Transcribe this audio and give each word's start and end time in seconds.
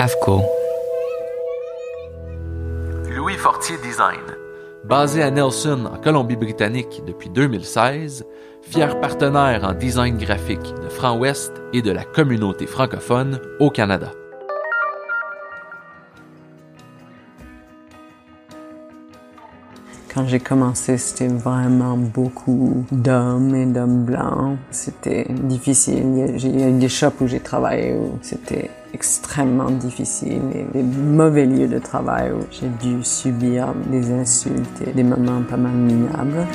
AFCO. 0.00 0.42
Louis 3.14 3.34
Fortier 3.34 3.76
Design. 3.78 4.18
Basé 4.84 5.22
à 5.22 5.30
Nelson, 5.30 5.84
en 5.86 5.98
Colombie-Britannique 5.98 7.02
depuis 7.06 7.30
2016, 7.30 8.24
fier 8.62 9.00
partenaire 9.00 9.62
en 9.62 9.72
design 9.72 10.18
graphique 10.18 10.74
de 10.82 10.88
Franc 10.88 11.16
Ouest 11.18 11.52
et 11.72 11.80
de 11.80 11.92
la 11.92 12.02
communauté 12.02 12.66
francophone 12.66 13.38
au 13.60 13.70
Canada. 13.70 14.10
Quand 20.12 20.26
j'ai 20.26 20.40
commencé, 20.40 20.98
c'était 20.98 21.28
vraiment 21.28 21.96
beaucoup 21.96 22.84
d'hommes 22.90 23.54
et 23.54 23.66
d'hommes 23.66 24.04
blancs. 24.04 24.58
C'était 24.72 25.26
difficile. 25.28 26.34
Il 26.42 26.60
y 26.60 26.64
a 26.64 26.68
eu 26.68 26.78
des 26.78 26.88
shops 26.88 27.20
où 27.20 27.28
j'ai 27.28 27.40
travaillé 27.40 27.94
où 27.94 28.18
c'était 28.22 28.70
extrêmement 28.94 29.70
difficile 29.70 30.42
et 30.54 30.64
des 30.72 30.82
mauvais 30.82 31.46
lieux 31.46 31.66
de 31.66 31.78
travail 31.78 32.30
où 32.32 32.46
j'ai 32.50 32.68
dû 32.68 33.02
subir 33.02 33.74
des 33.90 34.12
insultes 34.12 34.82
et 34.86 34.92
des 34.92 35.02
moments 35.02 35.42
pas 35.42 35.56
mal 35.56 35.72
minables. 35.72 36.46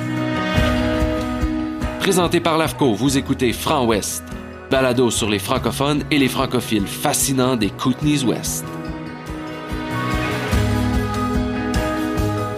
Présenté 2.00 2.40
par 2.40 2.58
l'AFCO, 2.58 2.94
vous 2.94 3.18
écoutez 3.18 3.52
Franc 3.52 3.86
Ouest, 3.86 4.24
balado 4.72 5.12
sur 5.12 5.30
les 5.30 5.38
francophones 5.38 6.04
et 6.10 6.18
les 6.18 6.30
francophiles 6.30 6.88
fascinants 6.88 7.58
des 7.58 7.70
Kootenays 7.70 8.24
Ouest. 8.24 8.64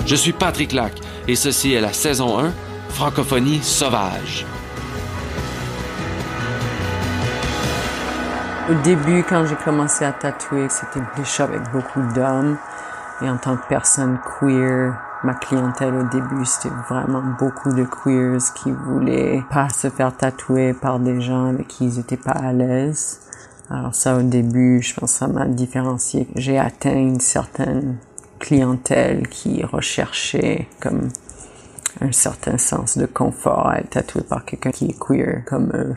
Je 0.05 0.15
suis 0.15 0.33
Patrick 0.33 0.73
Lac 0.73 0.93
et 1.27 1.35
ceci 1.35 1.73
est 1.73 1.81
la 1.81 1.93
saison 1.93 2.37
1, 2.37 2.51
Francophonie 2.89 3.59
sauvage. 3.63 4.45
Au 8.69 8.73
début, 8.83 9.23
quand 9.27 9.45
j'ai 9.45 9.55
commencé 9.55 10.05
à 10.05 10.11
tatouer, 10.11 10.67
c'était 10.69 11.01
shops 11.25 11.41
avec 11.41 11.71
beaucoup 11.71 12.01
d'hommes. 12.13 12.57
Et 13.21 13.29
en 13.29 13.37
tant 13.37 13.57
que 13.57 13.67
personne 13.67 14.19
queer, 14.39 14.93
ma 15.23 15.33
clientèle 15.33 15.95
au 15.95 16.03
début, 16.03 16.45
c'était 16.45 16.73
vraiment 16.87 17.23
beaucoup 17.39 17.73
de 17.73 17.83
queers 17.83 18.53
qui 18.55 18.71
voulaient 18.71 19.43
pas 19.49 19.69
se 19.69 19.89
faire 19.89 20.15
tatouer 20.15 20.73
par 20.73 20.99
des 20.99 21.21
gens 21.21 21.45
avec 21.47 21.67
qui 21.67 21.85
ils 21.85 21.99
étaient 21.99 22.17
pas 22.17 22.31
à 22.31 22.53
l'aise. 22.53 23.19
Alors 23.69 23.95
ça, 23.95 24.15
au 24.15 24.21
début, 24.21 24.81
je 24.81 24.93
pense 24.93 25.13
que 25.13 25.19
ça 25.19 25.27
m'a 25.27 25.45
différencié. 25.45 26.27
J'ai 26.35 26.59
atteint 26.59 26.95
une 26.95 27.19
certaine 27.19 27.97
clientèle 28.39 29.27
qui 29.27 29.63
recherchait 29.63 30.67
comme 30.79 31.09
un 31.99 32.11
certain 32.11 32.57
sens 32.57 32.97
de 32.97 33.05
confort 33.07 33.69
à 33.69 33.79
être 33.79 33.89
tatoué 33.89 34.21
par 34.21 34.45
quelqu'un 34.45 34.71
qui 34.71 34.85
est 34.85 34.99
queer 34.99 35.43
comme 35.45 35.71
eux. 35.73 35.95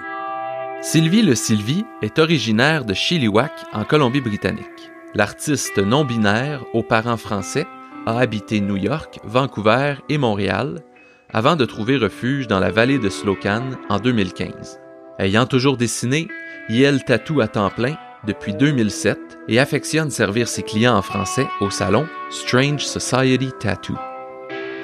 Sylvie 0.85 1.23
Le 1.23 1.35
Sylvie 1.35 1.87
est 2.03 2.19
originaire 2.19 2.85
de 2.85 2.93
Chilliwack, 2.93 3.53
en 3.73 3.85
Colombie-Britannique. 3.85 4.91
L'artiste 5.15 5.79
non-binaire, 5.79 6.63
aux 6.75 6.83
parents 6.83 7.17
français, 7.17 7.67
a 8.05 8.19
habité 8.19 8.61
New 8.61 8.77
York, 8.77 9.19
Vancouver 9.25 9.95
et 10.11 10.19
Montréal 10.19 10.83
avant 11.33 11.57
de 11.57 11.65
trouver 11.65 11.97
refuge 11.97 12.49
dans 12.49 12.61
la 12.61 12.71
vallée 12.71 12.99
de 12.99 13.09
Slocan 13.09 13.71
en 13.89 13.99
2015. 13.99 14.79
Ayant 15.19 15.47
toujours 15.47 15.79
dessiné, 15.79 16.29
Yel 16.69 17.03
tatoue 17.03 17.41
à 17.41 17.49
temps 17.49 17.71
plein 17.71 17.97
depuis 18.27 18.53
2007 18.53 19.19
et 19.49 19.59
affectionne 19.59 20.11
servir 20.11 20.49
ses 20.49 20.63
clients 20.63 20.99
en 20.99 21.03
français 21.03 21.47
au 21.63 21.71
salon 21.71 22.07
Strange 22.29 22.85
Society 22.85 23.49
Tattoo. 23.59 23.97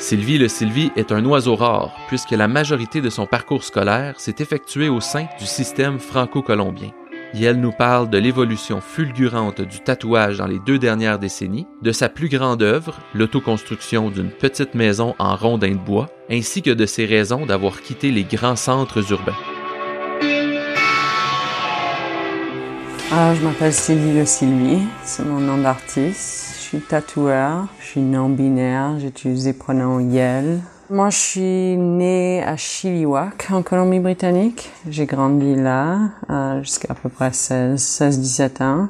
Sylvie 0.01 0.39
le 0.39 0.49
Sylvie 0.49 0.91
est 0.97 1.13
un 1.13 1.23
oiseau 1.27 1.55
rare 1.57 1.95
puisque 2.09 2.31
la 2.31 2.49
majorité 2.49 3.03
de 3.03 3.11
son 3.11 3.27
parcours 3.27 3.63
scolaire 3.63 4.19
s'est 4.19 4.37
effectuée 4.39 4.89
au 4.89 4.99
sein 4.99 5.27
du 5.39 5.45
système 5.45 6.01
franco-colombien. 6.01 6.91
Et 7.35 7.45
elle 7.45 7.61
nous 7.61 7.71
parle 7.71 8.09
de 8.09 8.17
l'évolution 8.17 8.81
fulgurante 8.81 9.61
du 9.61 9.81
tatouage 9.81 10.39
dans 10.39 10.47
les 10.47 10.59
deux 10.59 10.79
dernières 10.79 11.19
décennies, 11.19 11.67
de 11.83 11.93
sa 11.93 12.09
plus 12.09 12.31
grande 12.31 12.63
œuvre, 12.63 12.99
l'autoconstruction 13.15 14.11
d'une 14.11 14.31
petite 14.31 14.75
maison 14.75 15.15
en 15.19 15.37
rondin 15.37 15.73
de 15.73 15.77
bois, 15.77 16.09
ainsi 16.31 16.63
que 16.63 16.71
de 16.71 16.87
ses 16.87 17.05
raisons 17.05 17.45
d'avoir 17.45 17.83
quitté 17.83 18.11
les 18.11 18.25
grands 18.25 18.57
centres 18.57 19.13
urbains. 19.13 19.37
Ah, 23.13 23.35
je 23.35 23.45
m'appelle 23.45 23.75
Sylvie 23.75 24.19
Le 24.19 24.25
Sylvie, 24.25 24.83
c'est 25.05 25.27
mon 25.27 25.41
nom 25.41 25.59
d'artiste. 25.59 26.50
Je 26.71 26.77
suis 26.77 26.87
tatoueur, 26.87 27.67
je 27.81 27.85
suis 27.85 28.01
non-binaire, 28.01 29.01
j'utilise 29.01 29.47
les 29.47 29.53
pronoms 29.53 29.99
Yel. 29.99 30.61
Moi, 30.89 31.11
je 31.11 31.17
suis 31.17 31.77
née 31.77 32.45
à 32.45 32.57
Chilliwack, 32.57 33.49
en 33.51 33.63
Colombie-Britannique. 33.63 34.71
J'ai 34.89 35.05
grandi 35.05 35.57
là 35.57 35.99
euh, 36.31 36.63
jusqu'à 36.63 36.93
à 36.93 36.95
peu 36.95 37.09
près 37.09 37.31
16-17 37.31 38.63
ans. 38.63 38.89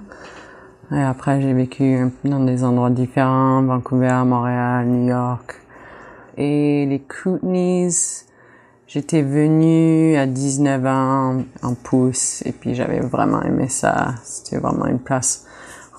Et 0.93 1.01
après, 1.01 1.41
j'ai 1.41 1.55
vécu 1.55 2.11
dans 2.23 2.41
des 2.41 2.65
endroits 2.65 2.91
différents, 2.91 3.63
Vancouver, 3.63 4.25
Montréal, 4.27 4.85
New 4.87 5.09
York. 5.09 5.55
Et 6.37 6.85
les 6.85 6.99
Kootenays, 6.99 8.27
J'étais 8.93 9.23
venue 9.23 10.17
à 10.17 10.27
19 10.27 10.85
ans 10.85 11.45
en 11.63 11.75
pouce 11.75 12.43
et 12.45 12.51
puis 12.51 12.75
j'avais 12.75 12.99
vraiment 12.99 13.41
aimé 13.41 13.69
ça. 13.69 14.17
C'était 14.25 14.59
vraiment 14.59 14.87
une 14.87 14.99
place 14.99 15.47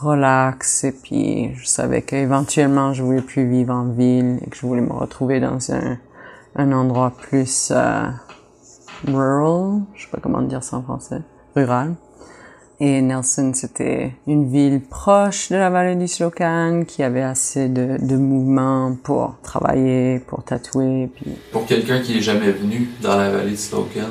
relax 0.02 0.84
et 0.84 0.92
puis 0.92 1.54
je 1.56 1.66
savais 1.66 2.02
qu'éventuellement 2.02 2.94
je 2.94 3.04
voulais 3.04 3.22
plus 3.22 3.50
vivre 3.50 3.74
en 3.74 3.86
ville 3.86 4.40
et 4.42 4.50
que 4.50 4.56
je 4.56 4.66
voulais 4.66 4.82
me 4.82 4.94
retrouver 4.94 5.40
dans 5.40 5.72
un, 5.72 5.98
un 6.56 6.72
endroit 6.72 7.12
plus 7.12 7.72
euh, 7.72 8.10
rural, 9.08 9.82
je 9.96 10.04
sais 10.04 10.10
pas 10.12 10.20
comment 10.22 10.42
dire 10.42 10.64
ça 10.64 10.78
en 10.78 10.84
français, 10.84 11.22
rural. 11.56 11.96
Et 12.84 13.00
Nelson, 13.04 13.52
c'était 13.54 14.16
une 14.26 14.52
ville 14.52 14.82
proche 14.82 15.50
de 15.50 15.56
la 15.56 15.70
vallée 15.70 15.96
du 15.96 16.08
Slocan 16.08 16.82
qui 16.88 17.04
avait 17.04 17.22
assez 17.22 17.70
de, 17.70 17.98
de 18.04 18.16
mouvement 18.16 18.98
pour 19.04 19.36
travailler, 19.44 20.18
pour 20.18 20.44
tatouer. 20.44 21.12
Puis... 21.16 21.32
Pour 21.52 21.68
quelqu'un 21.68 22.00
qui 22.00 22.18
est 22.18 22.22
jamais 22.22 22.52
venu 22.52 22.90
dans 23.04 23.18
la 23.18 23.30
vallée 23.30 23.52
du 23.52 23.58
Slocan, 23.58 24.10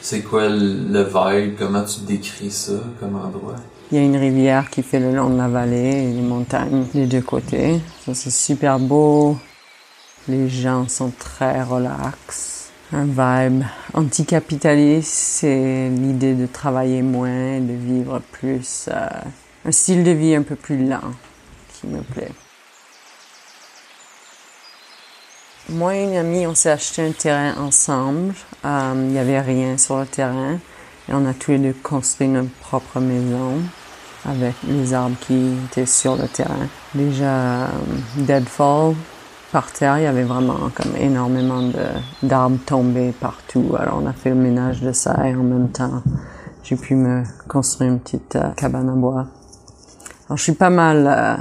c'est 0.00 0.22
quoi 0.22 0.48
le 0.48 1.04
vibe? 1.04 1.54
Comment 1.56 1.84
tu 1.84 2.00
décris 2.00 2.50
ça 2.50 2.80
comme 2.98 3.14
endroit? 3.14 3.54
Il 3.90 3.98
y 3.98 4.00
a 4.00 4.04
une 4.04 4.16
rivière 4.16 4.68
qui 4.70 4.82
fait 4.82 5.00
le 5.00 5.14
long 5.14 5.30
de 5.30 5.38
la 5.38 5.48
vallée 5.48 6.08
et 6.08 6.12
les 6.12 6.22
montagnes 6.22 6.86
des 6.92 7.06
deux 7.06 7.20
côtés. 7.20 7.80
Ça, 8.04 8.14
c'est 8.14 8.30
super 8.30 8.78
beau. 8.78 9.38
Les 10.28 10.48
gens 10.48 10.88
sont 10.88 11.12
très 11.18 11.62
relax 11.62 12.56
un 12.92 13.04
vibe 13.04 13.64
anticapitaliste, 13.94 15.12
c'est 15.12 15.88
l'idée 15.88 16.34
de 16.34 16.46
travailler 16.46 17.02
moins, 17.02 17.60
de 17.60 17.72
vivre 17.72 18.20
plus, 18.32 18.88
euh, 18.92 19.08
un 19.64 19.72
style 19.72 20.04
de 20.04 20.12
vie 20.12 20.34
un 20.34 20.42
peu 20.42 20.54
plus 20.54 20.86
lent 20.86 21.12
qui 21.74 21.88
me 21.88 22.00
plaît. 22.00 22.30
Moi 25.68 25.96
et 25.96 26.04
une 26.04 26.16
amie, 26.16 26.46
on 26.46 26.54
s'est 26.54 26.70
acheté 26.70 27.02
un 27.02 27.10
terrain 27.10 27.56
ensemble. 27.58 28.34
Euh, 28.64 28.92
il 28.94 29.08
n'y 29.08 29.18
avait 29.18 29.40
rien 29.40 29.76
sur 29.78 29.98
le 29.98 30.06
terrain 30.06 30.58
et 31.08 31.12
on 31.12 31.24
a 31.26 31.34
tous 31.34 31.52
les 31.52 31.58
deux 31.58 31.74
construit 31.82 32.28
notre 32.28 32.50
propre 32.60 33.00
maison 33.00 33.60
avec 34.24 34.54
les 34.66 34.92
arbres 34.92 35.16
qui 35.20 35.52
étaient 35.66 35.86
sur 35.86 36.16
le 36.16 36.26
terrain. 36.26 36.68
Déjà, 36.94 37.64
euh, 37.64 37.68
Deadfall, 38.16 38.94
par 39.52 39.72
terre, 39.72 39.98
il 39.98 40.02
y 40.02 40.06
avait 40.06 40.24
vraiment 40.24 40.70
comme 40.74 40.96
énormément 40.96 41.70
d'arbres 42.22 42.58
tombés 42.66 43.12
partout. 43.12 43.74
Alors 43.78 44.00
on 44.02 44.06
a 44.06 44.12
fait 44.12 44.30
le 44.30 44.36
ménage 44.36 44.80
de 44.82 44.92
ça 44.92 45.28
et 45.28 45.34
en 45.34 45.42
même 45.42 45.70
temps, 45.70 46.02
j'ai 46.64 46.76
pu 46.76 46.96
me 46.96 47.22
construire 47.48 47.92
une 47.92 48.00
petite 48.00 48.36
euh, 48.36 48.50
cabane 48.56 48.88
à 48.88 48.92
bois. 48.92 49.26
Alors 50.26 50.36
je 50.36 50.42
suis 50.42 50.52
pas 50.52 50.70
mal 50.70 51.06
euh, 51.06 51.36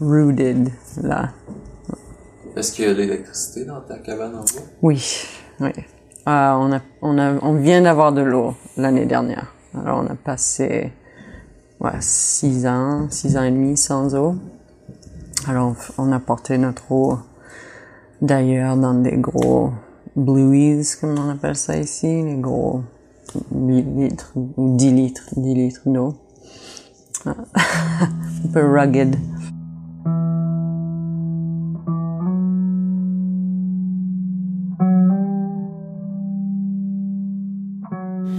rooted 0.00 0.70
là. 1.02 1.28
Est-ce 2.56 2.72
qu'il 2.72 2.86
y 2.86 2.88
a 2.88 2.94
de 2.94 2.98
l'électricité 2.98 3.64
dans 3.66 3.80
ta 3.82 3.98
cabane 3.98 4.34
en 4.34 4.40
bois? 4.40 4.62
Oui, 4.82 5.26
oui. 5.60 5.72
Euh, 6.28 6.52
on, 6.52 6.72
a, 6.72 6.80
on, 7.02 7.18
a, 7.18 7.34
on 7.42 7.54
vient 7.54 7.82
d'avoir 7.82 8.12
de 8.12 8.20
l'eau 8.20 8.54
l'année 8.76 9.06
dernière. 9.06 9.54
Alors 9.74 10.04
on 10.04 10.12
a 10.12 10.14
passé 10.14 10.92
ouais, 11.80 11.90
six 12.00 12.66
ans, 12.66 13.08
six 13.10 13.36
ans 13.36 13.42
et 13.42 13.50
demi 13.50 13.76
sans 13.76 14.14
eau. 14.14 14.36
Alors, 15.48 15.74
on 15.96 16.12
a 16.12 16.20
porté 16.20 16.58
notre 16.58 16.92
eau 16.92 17.18
d'ailleurs 18.20 18.76
dans 18.76 18.92
des 18.92 19.16
gros 19.16 19.70
blueies, 20.14 20.84
comme 21.00 21.18
on 21.18 21.30
appelle 21.30 21.56
ça 21.56 21.78
ici, 21.78 22.22
les 22.22 22.36
gros 22.36 22.82
8 23.54 23.82
litres 23.82 24.32
ou 24.36 24.76
10 24.76 24.92
litres, 24.92 25.24
10 25.36 25.54
litres 25.54 25.82
d'eau. 25.86 26.14
Un 27.24 27.34
peu 28.52 28.66
rugged. 28.66 29.16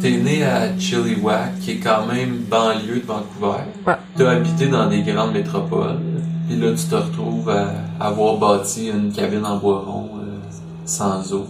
T'es 0.02 0.18
né 0.18 0.44
à 0.44 0.76
Chilliwack, 0.80 1.60
qui 1.60 1.72
est 1.74 1.78
quand 1.78 2.08
même 2.08 2.40
banlieue 2.50 3.02
de 3.02 3.06
Vancouver. 3.06 3.62
Ouais. 3.86 3.94
T'as 4.18 4.32
habité 4.32 4.68
dans 4.68 4.90
des 4.90 5.04
grandes 5.04 5.34
métropoles. 5.34 6.00
Puis 6.48 6.60
là, 6.60 6.72
tu 6.76 6.86
te 6.86 6.96
retrouves 6.96 7.48
à 7.50 7.68
avoir 8.00 8.38
bâti 8.38 8.90
une 8.90 9.12
cabine 9.14 9.46
en 9.46 9.58
bois 9.58 9.84
rond 9.86 10.10
euh, 10.18 10.40
sans 10.86 11.32
eau. 11.34 11.46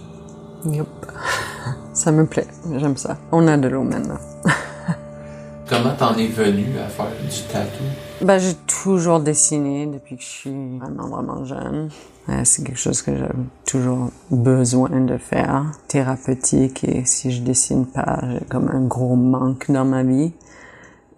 Yep. 0.66 0.86
Ça 1.94 2.12
me 2.12 2.26
plaît. 2.26 2.46
J'aime 2.76 2.98
ça. 2.98 3.16
On 3.32 3.48
a 3.48 3.56
de 3.56 3.68
l'eau 3.68 3.84
maintenant. 3.84 4.18
Comment 5.70 5.94
t'en 5.94 6.14
es 6.18 6.26
venu 6.26 6.78
à 6.78 6.88
faire 6.88 7.06
du 7.06 7.42
tatou? 7.50 7.84
Ben, 8.20 8.38
j'ai 8.38 8.54
toujours 8.66 9.20
dessiné 9.20 9.86
depuis 9.86 10.16
que 10.16 10.22
je 10.22 10.28
suis 10.28 10.78
vraiment, 10.78 11.08
vraiment 11.08 11.44
jeune. 11.46 11.88
C'est 12.44 12.64
quelque 12.64 12.78
chose 12.78 13.02
que 13.02 13.16
j'ai 13.16 13.26
toujours 13.66 14.10
besoin 14.30 15.00
de 15.00 15.16
faire, 15.16 15.72
thérapeutique, 15.88 16.84
et 16.84 17.04
si 17.04 17.32
je 17.32 17.42
dessine 17.42 17.86
pas, 17.86 18.20
j'ai 18.32 18.44
comme 18.46 18.68
un 18.68 18.82
gros 18.82 19.16
manque 19.16 19.70
dans 19.70 19.84
ma 19.84 20.02
vie. 20.02 20.32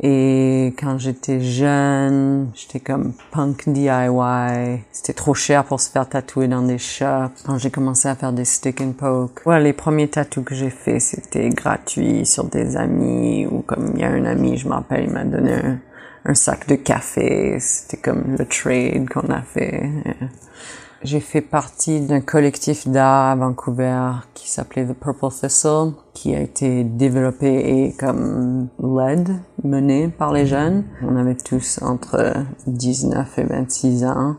Et 0.02 0.74
quand 0.78 0.98
j'étais 0.98 1.40
jeune, 1.40 2.50
j'étais 2.54 2.80
comme 2.80 3.12
punk 3.30 3.68
DIY. 3.68 4.80
C'était 4.90 5.12
trop 5.12 5.34
cher 5.34 5.64
pour 5.64 5.80
se 5.80 5.88
faire 5.88 6.08
tatouer 6.08 6.48
dans 6.48 6.62
des 6.62 6.78
shops. 6.78 7.42
Quand 7.46 7.58
j'ai 7.58 7.70
commencé 7.70 8.08
à 8.08 8.16
faire 8.16 8.32
des 8.32 8.44
stick 8.44 8.80
and 8.80 8.92
poke, 8.92 9.42
ouais, 9.46 9.60
les 9.60 9.72
premiers 9.72 10.08
tatous 10.08 10.44
que 10.44 10.54
j'ai 10.54 10.70
fait, 10.70 10.98
c'était 10.98 11.48
gratuit 11.50 12.26
sur 12.26 12.44
des 12.44 12.76
amis 12.76 13.46
ou 13.46 13.60
comme 13.60 13.92
il 13.94 14.00
y 14.00 14.04
a 14.04 14.10
un 14.10 14.24
ami, 14.24 14.56
je 14.56 14.66
me 14.66 14.74
rappelle, 14.74 15.04
il 15.04 15.10
m'a 15.10 15.24
donné 15.24 15.52
un, 15.54 15.78
un 16.24 16.34
sac 16.34 16.66
de 16.66 16.74
café. 16.74 17.58
C'était 17.60 17.98
comme 17.98 18.36
le 18.36 18.44
trade 18.46 19.08
qu'on 19.08 19.32
a 19.32 19.42
fait. 19.42 19.90
J'ai 21.04 21.20
fait 21.20 21.42
partie 21.42 22.00
d'un 22.00 22.22
collectif 22.22 22.88
d'art 22.88 23.32
à 23.32 23.36
Vancouver 23.36 24.12
qui 24.32 24.50
s'appelait 24.50 24.86
The 24.86 24.94
Purple 24.94 25.28
Thistle, 25.28 25.92
qui 26.14 26.34
a 26.34 26.40
été 26.40 26.82
développé 26.82 27.46
et 27.46 27.92
comme 27.92 28.68
led, 28.82 29.28
mené 29.62 30.08
par 30.08 30.32
les 30.32 30.46
jeunes. 30.46 30.84
On 31.02 31.16
avait 31.16 31.34
tous 31.34 31.78
entre 31.82 32.32
19 32.66 33.38
et 33.38 33.44
26 33.44 34.04
ans. 34.06 34.36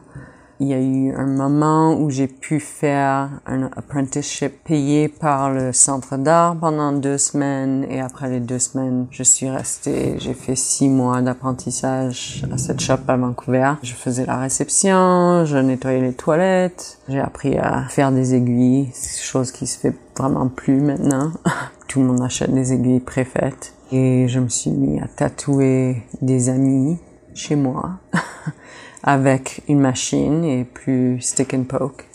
Il 0.62 0.68
y 0.68 0.74
a 0.74 0.80
eu 0.80 1.14
un 1.14 1.26
moment 1.26 2.00
où 2.00 2.10
j'ai 2.10 2.28
pu 2.28 2.62
faire 2.62 3.30
un 3.46 3.64
apprenticeship 3.76 4.64
payé 4.64 5.10
par 5.10 5.52
le 5.52 5.74
centre 5.74 6.16
d'art 6.16 6.56
pendant 6.56 6.94
deux 6.94 7.18
semaines 7.18 7.86
et 7.90 8.00
après 8.00 8.30
les 8.30 8.40
deux 8.40 8.60
semaines, 8.60 9.08
je 9.12 9.24
suis 9.24 9.50
restée, 9.50 10.16
j'ai 10.18 10.34
fait 10.34 10.56
six 10.56 10.88
mois 10.88 11.22
d'apprentissage 11.22 12.46
à 12.54 12.58
cette 12.58 12.80
shop 12.80 13.00
à 13.10 13.18
Vancouver. 13.18 13.74
Je 13.84 13.94
faisais 13.94 14.26
la 14.26 14.38
réception, 14.38 15.44
je 15.44 15.58
nettoyais 15.58 16.00
les 16.00 16.14
toilettes, 16.14 17.00
j'ai 17.10 17.20
appris 17.20 17.58
à 17.58 17.84
faire 17.90 18.14
des 18.14 18.34
aiguilles, 18.34 18.92
chose 19.22 19.52
qui 19.52 19.68
se 19.68 19.78
fait 19.78 19.96
vraiment 20.18 20.48
plus 20.48 20.80
maintenant. 20.80 21.34
Tout 21.90 22.00
le 22.00 22.08
monde 22.08 22.22
achète 22.22 22.54
des 22.54 22.72
aiguilles 22.72 23.02
préfaites 23.02 23.74
et 23.92 24.30
je 24.30 24.40
me 24.40 24.48
suis 24.48 24.72
mis 24.72 25.02
à 25.02 25.08
tatouer 25.08 26.04
des 26.22 26.48
amis 26.48 26.98
chez 27.34 27.58
moi. 27.58 28.00
avec 29.06 29.62
une 29.70 29.80
machine 29.80 30.44
et 30.44 30.66
plus 30.66 31.22
stick 31.22 31.54
and 31.54 31.64
poke. 31.66 32.06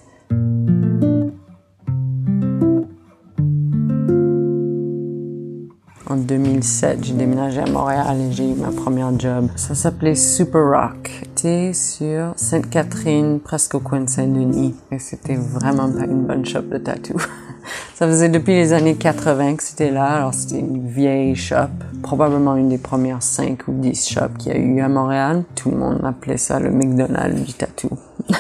En 6.08 6.16
2007, 6.16 7.04
j'ai 7.04 7.12
déménagé 7.14 7.60
à 7.60 7.66
Montréal 7.66 8.16
et 8.20 8.32
j'ai 8.32 8.50
eu 8.50 8.54
ma 8.54 8.72
première 8.72 9.16
job. 9.16 9.46
Ça 9.54 9.76
s'appelait 9.76 10.16
Super 10.16 10.68
Rock. 10.68 11.08
C'était 11.22 11.72
sur 11.72 12.32
Sainte-Catherine, 12.34 13.38
presque 13.38 13.76
au 13.76 13.80
coin 13.80 14.00
de 14.00 14.08
Saint-Denis. 14.08 14.74
Et 14.90 14.98
c'était 14.98 15.36
vraiment 15.36 15.88
pas 15.88 16.06
une 16.06 16.26
bonne 16.26 16.44
shop 16.44 16.62
de 16.62 16.78
tatou. 16.78 17.14
Ça 17.94 18.06
faisait 18.06 18.28
depuis 18.28 18.54
les 18.54 18.72
années 18.72 18.96
80 18.96 19.56
que 19.56 19.62
c'était 19.62 19.90
là. 19.90 20.06
Alors 20.06 20.34
c'était 20.34 20.60
une 20.60 20.88
vieille 20.88 21.36
shop, 21.36 21.70
probablement 22.02 22.56
une 22.56 22.68
des 22.68 22.78
premières 22.78 23.22
5 23.22 23.68
ou 23.68 23.72
10 23.72 24.08
shops 24.08 24.38
qu'il 24.38 24.52
y 24.52 24.54
a 24.54 24.58
eu 24.58 24.80
à 24.80 24.88
Montréal. 24.88 25.44
Tout 25.54 25.70
le 25.70 25.76
monde 25.76 26.00
appelait 26.04 26.38
ça 26.38 26.58
le 26.58 26.70
McDonald's 26.70 27.42
du 27.42 27.52
tatou. 27.52 27.90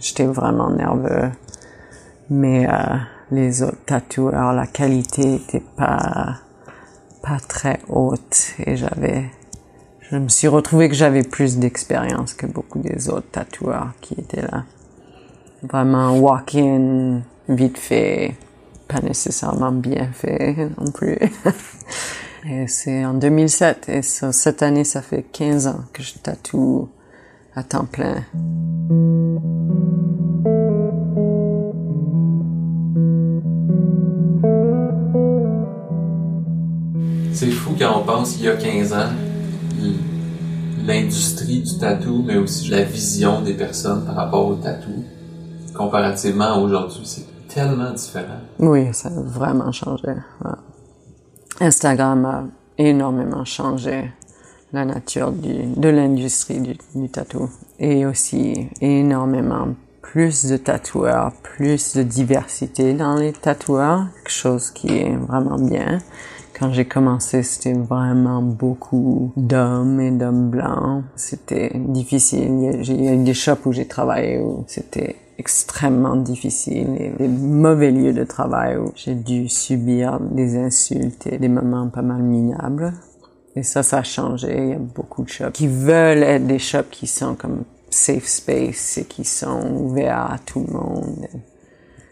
J'étais 0.00 0.26
vraiment 0.26 0.70
nerveux. 0.70 1.30
Mais 2.28 2.68
euh, 2.68 2.96
les 3.30 3.62
autres 3.62 3.84
tatoueurs, 3.86 4.52
la 4.52 4.66
qualité 4.66 5.34
était 5.34 5.62
pas 5.76 6.36
pas 7.22 7.38
très 7.46 7.80
haute 7.88 8.54
et 8.64 8.76
j'avais 8.76 9.30
je 10.10 10.16
me 10.16 10.28
suis 10.28 10.48
retrouvé 10.48 10.88
que 10.88 10.94
j'avais 10.94 11.22
plus 11.22 11.58
d'expérience 11.58 12.34
que 12.34 12.46
beaucoup 12.46 12.80
des 12.80 13.08
autres 13.08 13.30
tatoueurs 13.30 13.92
qui 14.00 14.14
étaient 14.14 14.42
là. 14.42 14.64
Vraiment 15.62 16.18
walk-in, 16.18 17.20
vite 17.50 17.78
fait, 17.78 18.34
pas 18.88 19.00
nécessairement 19.00 19.72
bien 19.72 20.08
fait 20.12 20.68
non 20.78 20.90
plus. 20.90 21.18
et 22.48 22.66
c'est 22.66 23.04
en 23.04 23.14
2007 23.14 23.88
et 23.88 24.02
cette 24.02 24.62
année 24.62 24.84
ça 24.84 25.02
fait 25.02 25.24
15 25.32 25.66
ans 25.66 25.80
que 25.92 26.02
je 26.02 26.14
tatoue 26.14 26.88
à 27.54 27.62
temps 27.62 27.84
plein. 27.84 28.24
C'est 37.32 37.50
fou 37.50 37.74
quand 37.78 38.00
on 38.00 38.04
pense 38.04 38.36
il 38.36 38.44
y 38.44 38.48
a 38.48 38.56
15 38.56 38.92
ans, 38.92 39.10
l'industrie 40.86 41.60
du 41.60 41.78
tatou, 41.78 42.22
mais 42.26 42.36
aussi 42.36 42.68
la 42.68 42.82
vision 42.82 43.40
des 43.42 43.54
personnes 43.54 44.04
par 44.04 44.14
rapport 44.14 44.46
au 44.46 44.54
tatou, 44.56 45.04
comparativement 45.74 46.54
à 46.54 46.58
aujourd'hui, 46.58 47.02
c'est 47.04 47.29
tellement 47.52 47.92
différent. 47.92 48.40
Oui, 48.58 48.88
ça 48.92 49.08
a 49.08 49.20
vraiment 49.20 49.72
changé. 49.72 50.08
Instagram 51.60 52.24
a 52.24 52.44
énormément 52.78 53.44
changé 53.44 54.10
la 54.72 54.84
nature 54.84 55.32
de 55.32 55.88
l'industrie 55.88 56.60
du, 56.94 57.08
tatou 57.08 57.50
et 57.78 58.06
aussi 58.06 58.68
énormément 58.80 59.68
plus 60.00 60.46
de 60.46 60.56
tatoueurs, 60.56 61.32
plus 61.42 61.96
de 61.96 62.02
diversité 62.02 62.94
dans 62.94 63.16
les 63.16 63.32
tatoueurs, 63.32 64.06
quelque 64.16 64.32
chose 64.32 64.70
qui 64.70 64.96
est 64.96 65.16
vraiment 65.16 65.58
bien. 65.58 65.98
Quand 66.58 66.72
j'ai 66.72 66.84
commencé, 66.84 67.42
c'était 67.42 67.72
vraiment 67.72 68.42
beaucoup 68.42 69.32
d'hommes 69.36 70.00
et 70.00 70.10
d'hommes 70.10 70.50
blancs. 70.50 71.04
C'était 71.16 71.72
difficile. 71.74 72.82
Il 72.82 73.04
y 73.04 73.08
a 73.08 73.14
eu 73.14 73.24
des 73.24 73.34
shops 73.34 73.64
où 73.64 73.72
j'ai 73.72 73.86
travaillé 73.86 74.38
où 74.38 74.64
c'était 74.66 75.16
extrêmement 75.40 76.16
difficile 76.16 76.96
et 77.00 77.08
des 77.08 77.28
mauvais 77.28 77.90
lieux 77.90 78.12
de 78.12 78.24
travail 78.24 78.76
où 78.76 78.92
j'ai 78.94 79.14
dû 79.14 79.48
subir 79.48 80.20
des 80.20 80.58
insultes 80.58 81.26
et 81.26 81.38
des 81.38 81.48
moments 81.48 81.88
pas 81.88 82.02
mal 82.02 82.22
minables. 82.22 82.92
Et 83.56 83.62
ça, 83.62 83.82
ça 83.82 83.98
a 83.98 84.02
changé. 84.02 84.54
Il 84.56 84.68
y 84.68 84.74
a 84.74 84.78
beaucoup 84.78 85.24
de 85.24 85.28
shops 85.28 85.52
qui 85.54 85.66
veulent 85.66 86.22
être 86.22 86.46
des 86.46 86.58
shops 86.58 86.90
qui 86.90 87.06
sont 87.06 87.34
comme 87.34 87.64
safe 87.88 88.26
space 88.26 88.98
et 88.98 89.04
qui 89.04 89.24
sont 89.24 89.62
ouverts 89.72 90.30
à 90.30 90.38
tout 90.38 90.64
le 90.66 90.72
monde 90.72 91.26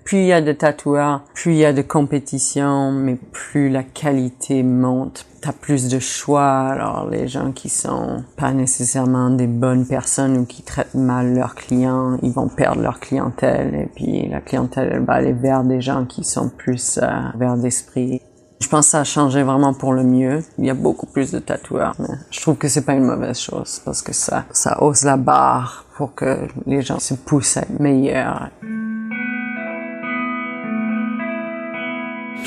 plus 0.09 0.21
il 0.21 0.25
y 0.25 0.33
a 0.33 0.41
de 0.41 0.53
tatoueurs, 0.53 1.21
plus 1.35 1.53
il 1.53 1.59
y 1.59 1.67
a 1.67 1.75
de 1.75 1.83
compétition, 1.83 2.93
mais 2.93 3.19
plus 3.31 3.69
la 3.69 3.83
qualité 3.83 4.63
monte. 4.63 5.27
T'as 5.43 5.53
plus 5.53 5.91
de 5.91 5.99
choix. 5.99 6.69
Alors 6.71 7.11
les 7.11 7.29
gens 7.29 7.53
qui 7.53 7.69
sont 7.69 8.25
pas 8.39 8.53
nécessairement 8.53 9.29
des 9.29 9.47
bonnes 9.47 9.87
personnes 9.87 10.39
ou 10.39 10.47
qui 10.47 10.63
traitent 10.63 10.95
mal 10.95 11.35
leurs 11.35 11.55
clients, 11.55 12.17
ils 12.23 12.33
vont 12.33 12.49
perdre 12.49 12.81
leur 12.81 13.01
clientèle. 13.01 13.75
Et 13.75 13.87
puis 13.95 14.27
la 14.31 14.41
clientèle 14.41 14.89
elle 14.95 15.05
va 15.05 15.13
aller 15.13 15.35
vers 15.35 15.63
des 15.63 15.83
gens 15.83 16.07
qui 16.07 16.25
sont 16.25 16.49
plus 16.49 16.99
euh, 17.03 17.07
vers 17.35 17.59
d'esprit. 17.59 18.23
Je 18.63 18.69
pense 18.69 18.87
que 18.87 18.91
ça 18.93 19.01
a 19.01 19.05
changé 19.05 19.43
vraiment 19.43 19.75
pour 19.75 19.93
le 19.93 20.05
mieux. 20.05 20.43
Il 20.57 20.65
y 20.65 20.71
a 20.71 20.75
beaucoup 20.75 21.07
plus 21.07 21.33
de 21.33 21.39
tatoueurs, 21.39 21.97
je 22.31 22.41
trouve 22.41 22.57
que 22.57 22.69
c'est 22.69 22.87
pas 22.87 22.95
une 22.95 23.05
mauvaise 23.05 23.39
chose 23.39 23.83
parce 23.85 24.01
que 24.01 24.15
ça, 24.15 24.47
ça 24.53 24.83
hausse 24.83 25.05
la 25.05 25.19
barre 25.19 25.85
pour 25.99 26.15
que 26.15 26.49
les 26.65 26.81
gens 26.81 26.99
se 26.99 27.13
poussent 27.13 27.59
à 27.59 27.61
être 27.61 27.79
meilleurs. 27.79 28.49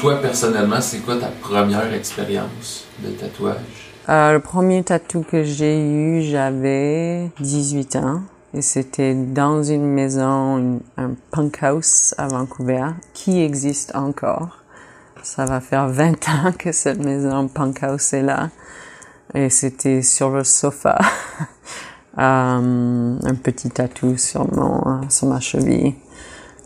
Toi, 0.02 0.20
personnellement, 0.20 0.82
c'est 0.82 0.98
quoi 0.98 1.18
ta 1.18 1.28
première 1.28 1.94
expérience 1.94 2.86
de 3.04 3.12
tatouage? 3.12 3.92
Euh, 4.10 4.34
le 4.34 4.40
premier 4.40 4.84
tatou 4.84 5.22
que 5.22 5.44
j'ai 5.44 5.80
eu, 5.80 6.24
j'avais 6.24 7.30
18 7.40 7.98
ans. 7.98 8.24
Et 8.56 8.64
c'était 8.64 9.14
dans 9.14 9.62
une 9.62 9.86
maison, 9.86 10.80
un 10.98 11.12
punk 11.30 11.62
house 11.62 12.16
à 12.18 12.28
Vancouver, 12.30 12.88
qui 13.14 13.44
existe 13.44 13.96
encore. 13.96 14.64
Ça 15.22 15.46
va 15.46 15.60
faire 15.60 15.88
20 15.88 16.30
ans 16.30 16.52
que 16.58 16.72
cette 16.72 17.06
maison 17.06 17.48
punk 17.48 17.84
house 17.84 18.14
est 18.14 18.24
là. 18.24 18.50
Et 19.36 19.52
c'était 19.52 20.02
sur 20.02 20.32
le 20.32 20.44
sofa. 20.44 20.98
euh, 22.18 23.18
un 23.24 23.36
petit 23.36 23.70
tatou 23.70 24.18
sur 24.18 24.48
sur 25.10 25.28
ma 25.28 25.40
cheville 25.40 25.94